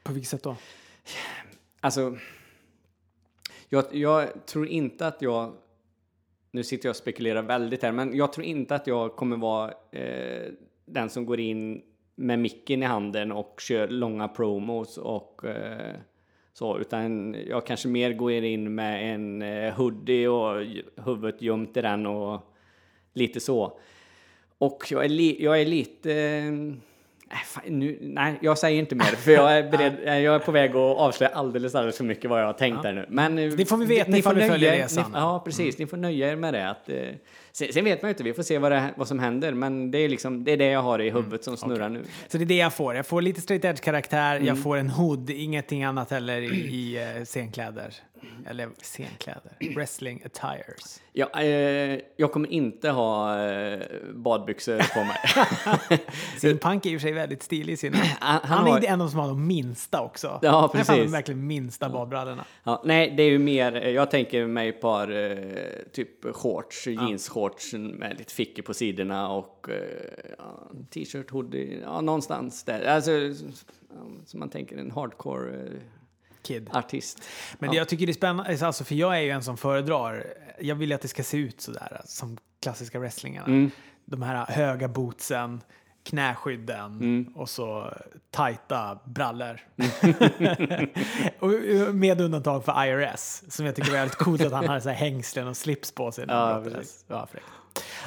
På 0.04 0.12
vilket 0.12 0.30
sätt 0.30 0.42
då? 0.42 0.56
Alltså, 1.80 2.16
jag, 3.68 3.84
jag 3.94 4.46
tror 4.46 4.66
inte 4.68 5.06
att 5.06 5.22
jag... 5.22 5.52
Nu 6.54 6.62
sitter 6.62 6.88
jag 6.88 6.92
och 6.92 6.96
spekulerar 6.96 7.42
väldigt 7.42 7.82
här, 7.82 7.92
men 7.92 8.16
jag 8.16 8.32
tror 8.32 8.46
inte 8.46 8.74
att 8.74 8.86
jag 8.86 9.16
kommer 9.16 9.36
vara 9.36 9.72
eh, 9.92 10.52
den 10.84 11.10
som 11.10 11.26
går 11.26 11.40
in 11.40 11.82
med 12.14 12.38
micken 12.38 12.82
i 12.82 12.86
handen 12.86 13.32
och 13.32 13.60
kör 13.60 13.88
långa 13.88 14.28
promos 14.28 14.98
och 14.98 15.44
eh, 15.44 15.94
så, 16.52 16.78
utan 16.78 17.36
jag 17.48 17.66
kanske 17.66 17.88
mer 17.88 18.12
går 18.12 18.32
in 18.32 18.74
med 18.74 19.14
en 19.14 19.42
eh, 19.42 19.74
hoodie 19.74 20.28
och 20.28 20.64
huvudet 21.04 21.42
gömt 21.42 21.76
i 21.76 21.82
den 21.82 22.06
och 22.06 22.40
lite 23.12 23.40
så. 23.40 23.78
Och 24.58 24.84
jag 24.90 25.04
är, 25.04 25.08
li, 25.08 25.44
jag 25.44 25.60
är 25.60 25.66
lite 25.66 26.42
eh, 27.34 27.70
nu, 27.72 27.98
nej, 28.00 28.34
jag 28.40 28.58
säger 28.58 28.78
inte 28.78 28.94
mer 28.94 29.04
för 29.04 29.30
jag 29.32 29.58
är, 29.58 29.62
beredd, 29.70 29.92
eh, 30.04 30.18
jag 30.18 30.34
är 30.34 30.38
på 30.38 30.52
väg 30.52 30.70
att 30.70 30.76
avslöja 30.76 31.32
alldeles, 31.34 31.74
alldeles 31.74 31.96
för 31.96 32.04
mycket 32.04 32.30
vad 32.30 32.40
jag 32.40 32.46
har 32.46 32.52
tänkt 32.52 32.82
där 32.82 32.92
nu. 32.92 33.06
Men 33.08 33.38
eh, 33.38 33.50
Det 33.50 33.64
får 33.66 33.76
vi 33.76 33.86
veta 33.86 34.10
ni 34.10 34.22
får 34.22 34.34
vi 34.34 34.40
följer 34.40 34.58
nöja 34.58 34.74
er- 34.76 34.82
resan. 34.82 35.04
Ni, 35.12 35.18
ja, 35.18 35.42
precis. 35.44 35.78
Ni 35.78 35.86
får 35.86 35.96
nöja 35.96 36.32
er 36.32 36.36
med 36.36 36.54
det. 36.54 36.70
Att, 36.70 36.88
eh, 36.88 36.96
sen, 37.56 37.72
sen 37.72 37.84
vet 37.84 38.02
man 38.02 38.08
ju 38.08 38.10
inte, 38.12 38.22
vi 38.22 38.34
får 38.34 38.42
se 38.42 38.58
vad, 38.58 38.72
det, 38.72 38.94
vad 38.96 39.08
som 39.08 39.18
händer. 39.18 39.52
Men 39.54 39.90
det 39.90 39.98
är, 39.98 40.08
liksom, 40.08 40.44
det, 40.44 40.52
är 40.52 40.56
det 40.56 40.66
jag 40.70 40.82
har 40.82 40.98
i 40.98 41.10
huvudet 41.10 41.44
som 41.44 41.56
snurrar 41.56 41.88
nu. 41.88 42.04
Så 42.28 42.38
det 42.38 42.44
är 42.44 42.46
det 42.46 42.56
jag 42.56 42.74
får. 42.74 42.94
Jag 42.94 43.06
får 43.06 43.22
lite 43.22 43.40
straight 43.40 43.64
edge-karaktär, 43.64 44.34
Mm. 44.36 44.46
jag 44.46 44.62
får 44.62 44.76
en 44.76 44.90
hood, 44.90 45.30
ingenting 45.30 45.84
annat 45.84 46.10
heller 46.10 46.40
i, 46.42 46.46
i 46.56 46.96
eh, 47.18 47.24
scenkläder. 47.24 47.94
Eller 48.46 48.68
scenkläder, 48.82 49.74
wrestling 49.74 50.22
attires. 50.24 51.00
Ja, 51.12 51.40
eh, 51.40 52.00
jag 52.16 52.32
kommer 52.32 52.52
inte 52.52 52.90
ha 52.90 53.44
eh, 53.48 53.80
badbyxor 54.14 54.94
på 54.94 55.04
mig. 55.04 55.16
Sin 56.38 56.58
Punk 56.58 56.86
är 56.86 56.90
för 56.90 56.98
sig 56.98 57.12
väldigt 57.12 57.42
stilig 57.42 57.72
i 57.72 57.76
sina... 57.76 57.96
Han- 58.20 58.40
han 58.42 58.58
Han 58.58 58.66
är 58.66 58.70
har- 58.70 58.76
inte 58.78 58.88
en 58.88 59.00
av 59.00 59.06
de 59.06 59.10
som 59.10 59.20
har 59.20 59.28
de 59.28 59.46
minsta 59.46 60.00
också. 60.02 60.38
Ja, 60.42 60.50
Han 60.50 60.64
är 60.64 60.68
precis. 60.68 60.86
de 61.04 61.06
verkligen 61.12 61.46
minsta 61.46 61.88
badbrallorna. 61.88 62.44
Ja, 62.64 62.82
nej, 62.84 63.14
det 63.16 63.22
är 63.22 63.30
ju 63.30 63.38
mer, 63.38 63.72
jag 63.72 64.10
tänker 64.10 64.46
mig 64.46 64.68
ett 64.68 64.80
par 64.80 65.30
eh, 65.30 65.38
typ 65.92 66.34
shorts, 66.34 66.86
jeansshorts 66.86 67.43
med 67.72 68.18
lite 68.18 68.34
fickor 68.34 68.62
på 68.62 68.74
sidorna 68.74 69.28
och 69.28 69.68
eh, 69.68 70.34
ja, 70.38 70.70
t-shirt, 70.90 71.30
hoodie, 71.30 71.80
ja 71.82 72.00
någonstans 72.00 72.64
där. 72.64 72.84
Alltså, 72.84 73.10
ja, 73.10 73.34
som 74.26 74.40
man 74.40 74.48
tänker 74.48 74.76
en 74.76 74.90
hardcore 74.90 75.64
eh, 75.64 75.80
Kid. 76.42 76.70
artist. 76.72 77.22
Men 77.58 77.70
det 77.70 77.76
jag 77.76 77.88
tycker 77.88 78.06
det 78.06 78.12
är 78.12 78.14
spännande, 78.14 78.66
alltså 78.66 78.84
för 78.84 78.94
jag 78.94 79.16
är 79.16 79.20
ju 79.20 79.30
en 79.30 79.42
som 79.42 79.56
föredrar, 79.56 80.26
jag 80.60 80.74
vill 80.74 80.92
att 80.92 81.00
det 81.00 81.08
ska 81.08 81.22
se 81.22 81.36
ut 81.36 81.60
sådär 81.60 82.00
som 82.04 82.38
klassiska 82.60 82.98
wrestlingarna. 82.98 83.46
Mm. 83.46 83.70
De 84.04 84.22
här 84.22 84.46
höga 84.46 84.88
bootsen, 84.88 85.60
knäskydden 86.04 86.84
Mm. 86.86 87.32
och 87.34 87.48
så 87.48 87.90
tajta 88.30 88.98
brallor. 89.04 89.60
och 91.38 91.94
med 91.94 92.20
undantag 92.20 92.64
för 92.64 92.84
IRS, 92.86 93.42
som 93.48 93.66
jag 93.66 93.76
tycker 93.76 93.90
var 93.90 93.98
väldigt 93.98 94.18
coolt 94.18 94.42
att 94.44 94.52
han 94.52 94.68
hade 94.68 94.80
så 94.80 94.88
här 94.88 94.96
hängslen 94.96 95.48
och 95.48 95.56
slips 95.56 95.92
på 95.92 96.12
sig. 96.12 96.24
Ja, 96.28 96.62
precis. 96.64 97.04
Ja, 97.08 97.26
fräckt. 97.32 97.46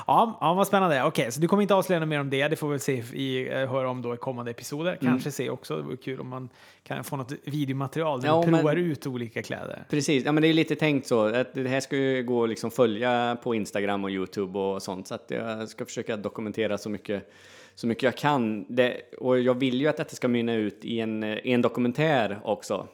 Ja, 0.08 0.38
ja, 0.42 0.54
vad 0.54 0.68
spännande. 0.68 1.04
Okej, 1.04 1.32
så 1.32 1.40
du 1.42 1.48
kommer 1.48 1.62
inte 1.62 1.76
avslöja 1.76 2.00
något 2.00 2.10
mer 2.10 2.20
om 2.20 2.30
det. 2.30 2.48
Det 2.48 2.56
får 2.56 2.68
vi 2.68 2.72
väl 2.72 2.80
se 2.80 2.94
i, 3.14 3.54
eh, 3.54 3.70
höra 3.72 3.90
om 3.90 4.02
då 4.02 4.14
i 4.14 4.18
kommande 4.18 4.52
episoder. 4.52 4.98
Mm. 5.02 5.14
Kanske 5.14 5.32
se 5.32 5.50
också. 5.50 5.76
Det 5.78 5.82
vore 5.84 5.98
kul 5.98 6.20
om 6.20 6.28
man 6.28 6.50
kan 6.84 7.04
få 7.04 7.16
något 7.16 7.32
videomaterial 7.46 8.22
där 8.22 8.28
Ja, 8.28 8.42
du 8.46 8.52
men- 8.52 8.60
provar 8.60 8.76
ut 8.76 9.08
olika 9.08 9.42
kläder. 9.44 9.84
Precis, 9.90 10.26
ja 10.26 10.32
men 10.32 10.42
det 10.44 10.48
är 10.50 10.54
lite 10.54 10.76
tänkt 10.76 11.08
så. 11.08 11.26
Att 11.36 11.54
det 11.54 11.68
här 11.68 11.80
ska 11.80 11.96
ju 11.98 12.24
gå 12.24 12.44
att 12.44 12.50
liksom 12.50 12.72
följa 12.72 13.38
på 13.44 13.56
Instagram 13.56 14.04
och 14.04 14.12
Youtube 14.12 14.60
och 14.60 14.82
sånt. 14.84 15.08
Så 15.08 15.16
att 15.16 15.26
jag 15.28 15.70
ska 15.70 15.86
försöka 15.86 16.18
dokumentera 16.18 16.78
så 16.78 16.90
mycket, 16.90 17.32
så 17.78 17.88
mycket 17.88 18.04
jag 18.04 18.18
kan. 18.18 18.66
Det, 18.76 19.02
och 19.18 19.40
jag 19.40 19.54
vill 19.54 19.82
ju 19.82 19.88
att 19.88 19.98
detta 19.98 20.16
ska 20.16 20.28
mynna 20.28 20.54
ut 20.54 20.86
i 20.86 21.00
en, 21.00 21.24
i 21.24 21.52
en 21.52 21.62
dokumentär 21.62 22.40
också. 22.44 22.88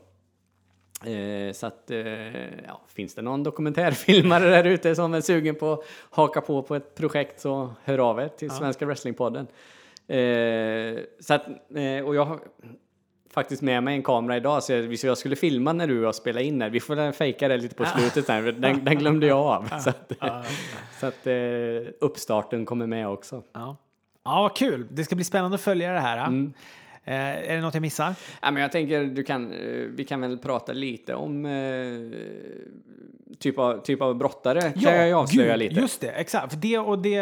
Eh, 1.05 1.53
så 1.53 1.67
att, 1.67 1.91
eh, 1.91 2.63
ja, 2.67 2.81
finns 2.87 3.15
det 3.15 3.21
någon 3.21 3.43
dokumentärfilmare 3.43 4.49
där 4.49 4.63
ute 4.63 4.95
som 4.95 5.13
är 5.13 5.21
sugen 5.21 5.55
på 5.55 5.73
att 5.73 5.85
haka 6.09 6.41
på 6.41 6.61
på 6.61 6.75
ett 6.75 6.95
projekt 6.95 7.39
så 7.39 7.73
hör 7.83 7.97
av 7.97 8.19
er 8.19 8.27
till 8.27 8.51
Svenska 8.51 8.85
Wrestlingpodden. 8.85 9.47
Eh, 10.07 10.99
så 11.19 11.33
att, 11.33 11.47
eh, 11.75 12.05
och 12.05 12.15
jag 12.15 12.25
har 12.25 12.39
faktiskt 13.29 13.61
med 13.61 13.83
mig 13.83 13.95
en 13.95 14.03
kamera 14.03 14.37
idag 14.37 14.63
så 14.63 14.73
jag, 14.73 14.99
så 14.99 15.07
jag 15.07 15.17
skulle 15.17 15.35
filma 15.35 15.73
när 15.73 15.87
du 15.87 15.99
och 15.99 16.05
jag 16.05 16.15
spelade 16.15 16.45
in 16.45 16.61
här. 16.61 16.69
Vi 16.69 16.79
får 16.79 17.11
fejka 17.11 17.47
det 17.47 17.57
lite 17.57 17.75
på 17.75 17.85
slutet 17.85 18.25
sen, 18.25 18.43
för 18.43 18.51
den, 18.51 18.85
den 18.85 18.97
glömde 18.97 19.27
jag 19.27 19.39
av. 19.39 19.79
Så 19.79 19.89
att, 19.89 20.11
så 20.99 21.05
att 21.05 21.27
eh, 21.27 21.93
uppstarten 21.99 22.65
kommer 22.65 22.87
med 22.87 23.07
också. 23.07 23.43
Ja. 23.53 23.77
Ja, 24.23 24.49
kul. 24.55 24.87
Det 24.91 25.03
ska 25.03 25.15
bli 25.15 25.25
spännande 25.25 25.55
att 25.55 25.61
följa 25.61 25.93
det 25.93 25.99
här. 25.99 26.17
Mm. 26.17 26.53
Eh, 27.05 27.13
är 27.15 27.55
det 27.55 27.61
något 27.61 27.73
jag 27.73 27.81
missar? 27.81 28.15
Ja, 28.41 28.51
men 28.51 28.61
jag 28.61 28.71
tänker, 28.71 29.03
du 29.03 29.23
kan, 29.23 29.51
eh, 29.51 29.59
vi 29.89 30.05
kan 30.05 30.21
väl 30.21 30.37
prata 30.37 30.73
lite 30.73 31.15
om 31.15 31.45
eh, 31.45 32.19
typ, 33.39 33.59
av, 33.59 33.77
typ 33.77 34.01
av 34.01 34.15
brottare. 34.15 34.61
kan 34.61 34.95
jag 35.07 35.19
avslöja 35.19 35.51
gud, 35.51 35.59
lite. 35.59 35.81
Just 35.81 36.01
det, 36.01 36.11
exakt. 36.11 36.61
Det, 36.61 36.77
och 36.77 36.99
det, 36.99 37.21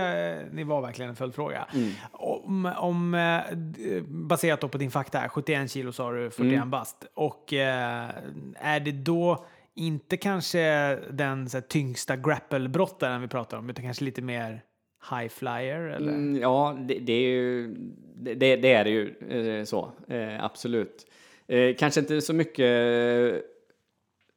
det 0.52 0.64
var 0.64 0.82
verkligen 0.82 1.10
en 1.10 1.16
följdfråga. 1.16 1.68
Mm. 1.74 1.92
Om, 2.12 2.74
om, 2.78 3.14
eh, 3.14 4.02
baserat 4.08 4.62
då 4.62 4.68
på 4.68 4.78
din 4.78 4.92
fakta 4.92 5.20
här, 5.20 5.28
71 5.30 5.72
kilo 5.72 5.92
sa 5.92 6.12
du, 6.12 6.30
41 6.32 6.54
Mm. 6.56 6.70
bast. 6.70 7.06
Och 7.14 7.54
eh, 7.54 8.10
är 8.56 8.80
det 8.80 8.92
då 8.92 9.46
inte 9.76 10.18
kanske 10.18 10.96
den 11.12 11.50
så 11.50 11.58
här, 11.58 11.62
tyngsta 11.62 12.16
grapple-brottaren 12.16 13.22
vi 13.22 13.28
pratar 13.28 13.58
om, 13.58 13.70
utan 13.70 13.86
kanske 13.86 14.04
lite 14.04 14.22
mer 14.22 14.62
high 15.10 15.28
flyer? 15.28 15.82
Eller? 15.82 16.12
Mm, 16.12 16.42
ja, 16.42 16.78
det, 16.80 17.00
det 17.00 17.14
är 17.14 17.30
ju 17.30 17.76
det, 18.22 18.56
det 18.56 18.74
är 18.74 18.84
det 18.84 18.90
ju 18.90 19.14
eh, 19.60 19.64
så. 19.64 19.92
Eh, 20.08 20.44
absolut. 20.46 21.08
Eh, 21.48 21.76
kanske 21.76 22.00
inte 22.00 22.22
så 22.22 22.34
mycket 22.34 23.46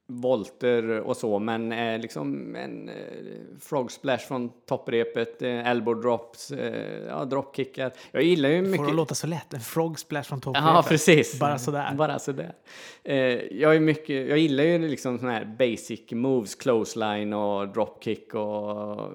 volter 0.06 1.00
och 1.00 1.16
så, 1.16 1.38
men 1.38 1.68
liksom 2.00 2.56
en 2.56 2.90
frog 3.60 3.92
splash 3.92 4.18
från 4.18 4.50
topprepet, 4.66 5.42
elbow 5.42 6.00
drops, 6.00 6.52
ja, 7.08 7.24
dropkickar. 7.24 7.92
Jag 8.12 8.22
gillar 8.22 8.48
ju 8.48 8.64
Får 8.64 8.70
mycket... 8.70 8.86
det 8.86 8.92
låta 8.92 9.14
så 9.14 9.26
lätt? 9.26 9.54
En 9.54 9.60
frog 9.60 9.98
splash 9.98 10.22
från 10.22 10.40
toppen. 10.40 10.64
Ja, 10.64 10.84
precis. 10.88 11.38
Bara 11.40 11.58
sådär. 11.58 11.94
Bara 11.94 12.18
sådär. 12.18 12.54
Jag, 13.50 13.76
är 13.76 13.80
mycket, 13.80 14.28
jag 14.28 14.38
gillar 14.38 14.64
ju 14.64 14.78
liksom 14.88 15.18
sådana 15.18 15.38
här 15.38 15.56
basic 15.58 16.10
moves, 16.10 16.54
clothesline 16.54 17.32
och 17.32 17.68
dropkick 17.68 18.34
och 18.34 19.12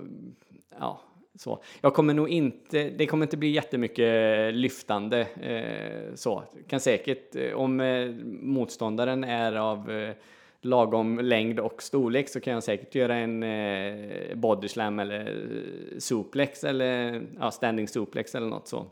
ja, 0.79 1.01
så. 1.39 1.63
Jag 1.81 1.93
kommer 1.93 2.13
nog 2.13 2.29
inte, 2.29 2.89
det 2.89 3.05
kommer 3.05 3.25
inte 3.25 3.37
bli 3.37 3.49
jättemycket 3.49 4.53
lyftande 4.53 5.19
eh, 5.41 6.15
så. 6.15 6.43
Kan 6.67 6.79
säkert, 6.79 7.35
eh, 7.35 7.53
om 7.53 7.79
eh, 7.79 8.09
motståndaren 8.41 9.23
är 9.23 9.55
av 9.55 9.91
eh, 9.91 10.15
lagom 10.61 11.19
längd 11.19 11.59
och 11.59 11.83
storlek 11.83 12.29
så 12.29 12.39
kan 12.39 12.53
jag 12.53 12.63
säkert 12.63 12.95
göra 12.95 13.15
en 13.15 13.43
eh, 13.43 14.35
body 14.35 14.67
slam 14.67 14.99
eller 14.99 15.19
eh, 15.19 15.97
suplex 15.99 16.63
eller 16.63 17.21
ja, 17.39 17.51
standing 17.51 17.87
suplex 17.87 18.35
eller 18.35 18.47
något 18.47 18.67
så. 18.67 18.85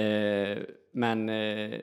Eh, 0.00 0.58
men 0.92 1.28
eh, 1.28 1.80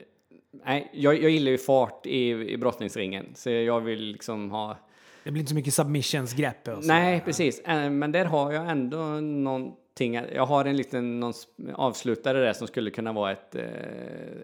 nej, 0.65 0.91
jag, 0.93 1.21
jag 1.21 1.31
gillar 1.31 1.51
ju 1.51 1.57
fart 1.57 2.05
i, 2.05 2.29
i 2.29 2.57
brottningsringen, 2.57 3.25
så 3.35 3.49
jag 3.49 3.81
vill 3.81 4.01
liksom 4.01 4.51
ha... 4.51 4.77
Det 5.25 5.31
blir 5.31 5.39
inte 5.39 5.49
så 5.49 5.55
mycket 5.55 5.73
submissionsgrepp. 5.73 6.67
Nej, 6.81 7.21
precis. 7.25 7.59
Eh, 7.59 7.89
men 7.89 8.11
där 8.11 8.25
har 8.25 8.51
jag 8.51 8.69
ändå 8.69 8.97
någonting. 9.21 10.13
Jag 10.13 10.45
har 10.45 10.65
en 10.65 10.77
liten 10.77 11.19
någon 11.19 11.33
avslutare 11.73 12.39
där 12.45 12.53
som 12.53 12.67
skulle 12.67 12.91
kunna 12.91 13.13
vara 13.13 13.31
ett, 13.31 13.55
eh, 13.55 13.63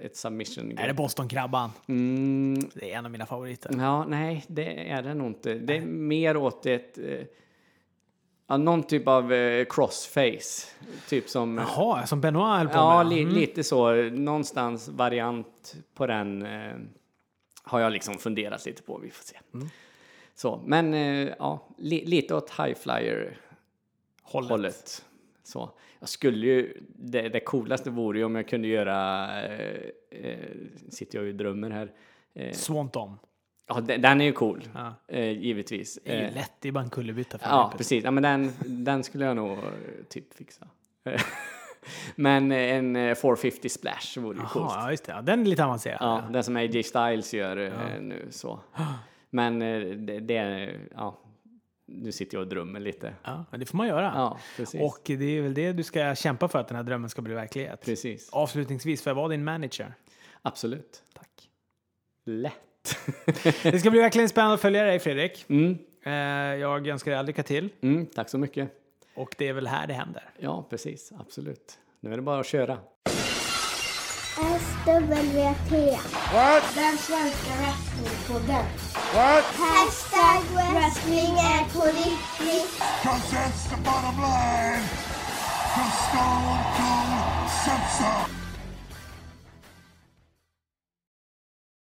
ett 0.06 0.16
submission. 0.18 0.78
Är 0.78 0.88
det 0.88 0.94
Boston-krabban? 0.94 1.70
Mm, 1.88 2.70
Det 2.74 2.92
är 2.94 2.98
en 2.98 3.06
av 3.06 3.12
mina 3.12 3.26
favoriter. 3.26 3.72
ja, 3.78 4.06
nej, 4.06 4.44
det 4.48 4.90
är 4.92 5.02
det 5.04 5.14
nog 5.14 5.28
inte. 5.28 5.54
Det 5.54 5.78
är 5.78 5.82
mer 5.86 6.38
åt 6.38 6.66
ett... 6.66 6.98
Eh, 6.98 7.20
ja, 8.48 8.58
någon 8.58 8.84
typ 8.84 9.08
av 9.08 9.32
crossface. 9.70 10.68
Typ 11.10 11.30
som... 11.30 11.58
Jaha, 11.58 12.06
som 12.08 12.22
Benoit 12.22 12.58
höll 12.58 12.68
på 12.68 12.74
Ja, 12.74 12.98
med. 13.04 13.14
li, 13.14 13.22
Mm. 13.22 13.34
lite 13.36 13.64
så. 13.64 13.94
Någonstans 14.02 14.88
variant 14.90 15.76
på 15.96 16.08
den 16.08 16.46
eh, 16.46 16.74
har 17.64 17.80
jag 17.80 17.92
liksom 17.92 18.18
funderat 18.18 18.66
lite 18.66 18.84
på. 18.84 18.98
Vi 18.98 19.10
får 19.10 19.24
se. 19.24 19.38
Mm. 19.54 19.70
Så, 20.42 20.64
men 20.66 20.94
eh, 20.94 21.34
ja, 21.40 21.68
li, 21.78 22.06
lite 22.06 22.36
åt 22.36 22.50
high 22.60 22.74
flyer 22.76 23.38
Hållet. 24.24 24.50
hållet. 24.52 25.06
Så. 25.44 25.72
Jag 26.00 26.10
skulle 26.10 26.46
ju, 26.48 26.78
det, 26.96 27.30
det 27.30 27.40
coolaste 27.40 27.90
vore 27.90 28.20
ju 28.20 28.26
om 28.26 28.36
jag 28.36 28.48
kunde 28.48 28.68
göra, 28.68 29.28
eh, 29.44 29.82
eh, 30.12 30.38
sitter 30.90 31.18
jag 31.18 31.26
ju 31.26 31.34
drömmer 31.34 31.70
här. 31.70 31.92
Eh, 32.34 32.52
Swanton. 32.54 33.20
ja, 33.68 33.82
den, 33.82 34.02
den 34.02 34.22
är 34.22 34.26
ju 34.26 34.32
cool, 34.32 34.64
Ja. 34.74 34.94
eh, 35.08 35.30
givetvis. 35.32 36.00
Det 36.04 36.12
är 36.12 36.22
ju 36.22 36.28
Eh, 36.28 36.34
lätt, 36.34 36.52
det 36.60 36.68
är 36.68 36.72
bara 36.72 36.84
en 36.84 36.90
kullerbytta. 36.90 37.38
Ja, 37.44 37.64
repet. 37.66 37.78
precis. 37.78 38.04
Ja, 38.04 38.12
men 38.12 38.24
den, 38.24 38.52
den 38.66 39.04
skulle 39.04 39.26
jag 39.26 39.36
nog 39.36 39.58
typ 40.10 40.34
fixa. 40.34 40.68
men 42.16 42.52
en 42.52 42.96
eh, 42.96 43.16
450 43.16 43.70
splash 43.70 44.20
vore 44.20 44.38
ju 44.38 44.44
coolt. 44.46 44.72
Ja, 44.76 44.92
just 44.92 45.06
det. 45.06 45.12
Ja, 45.12 45.22
den 45.22 45.42
är 45.42 45.46
lite 45.46 45.66
avancerad. 45.66 45.98
Ja, 46.02 46.24
den 46.34 46.44
som 46.44 46.56
AJ 46.56 46.84
Styles 46.84 47.34
gör 47.34 47.58
eh, 47.58 48.02
nu 48.02 48.28
så. 48.32 48.60
Men 49.32 49.62
eh, 49.62 49.80
det, 49.80 50.20
det 50.20 50.70
ja, 50.96 51.20
nu 51.86 52.12
sitter 52.12 52.38
jag 52.38 52.42
och 52.42 52.48
drömmer 52.50 52.80
lite. 52.80 53.14
Ja, 53.24 53.46
det 53.52 53.66
får 53.66 53.78
man 53.78 53.88
göra. 53.88 54.12
Ja, 54.16 54.40
precis. 54.58 54.82
Och 54.82 55.00
det 55.04 55.38
är 55.38 55.42
väl 55.42 55.54
det 55.54 55.72
du 55.72 55.84
ska 55.84 56.16
kämpa 56.16 56.48
för 56.48 56.60
att 56.60 56.68
den 56.68 56.78
här 56.78 56.84
drömmen 56.84 57.10
ska 57.10 57.22
bli 57.22 57.34
verklighet. 57.34 57.86
Precis. 57.86 58.30
Avslutningsvis, 58.30 59.04
får 59.04 59.10
jag 59.10 59.16
vara 59.16 59.28
din 59.28 59.44
manager? 59.44 59.94
Absolut. 60.42 61.04
Tack. 61.14 61.50
lätt. 62.26 62.56
Det 63.64 63.80
ska 63.80 63.92
bli 63.92 64.00
verkligen 64.00 64.30
spännande 64.30 64.54
att 64.54 64.62
följa 64.62 64.84
dig 64.84 65.00
Fredrik. 65.00 65.46
Mm. 65.50 65.78
Eh, 66.04 66.14
jag 66.60 66.88
önskar 66.88 67.12
dig 67.12 67.20
all 67.20 67.26
lycka 67.26 67.44
till. 67.44 67.70
Mm, 67.82 68.06
tack 68.06 68.30
så 68.30 68.38
mycket. 68.38 68.72
Och 69.16 69.36
det 69.38 69.48
är 69.48 69.54
väl 69.54 69.68
här 69.68 69.88
det 69.88 69.94
händer. 69.94 70.30
Ja, 70.40 70.68
precis. 70.70 71.12
Absolut. 71.20 71.80
Nu 72.00 72.14
är 72.14 72.16
det 72.16 72.22
bara 72.22 72.40
att 72.40 72.46
köra. 72.46 72.78
SWT. 74.36 74.92
What? 76.32 76.64
Den 76.76 76.98
svenska 76.98 77.54
wrestlingpodden. 77.60 78.66
What? 79.14 79.44
Hashtag 79.44 80.42
wrestling 80.56 81.36
är 81.38 81.74
på 81.74 81.86
riktigt. 81.86 82.82
Cause 83.04 83.32
that's 83.32 83.70
the 83.70 83.78
bottom 83.84 84.22
line. 84.22 84.84
Cause 85.76 85.98
Stone 86.08 86.60
Cold 86.78 87.50
said 87.66 87.84
so. 87.98 88.41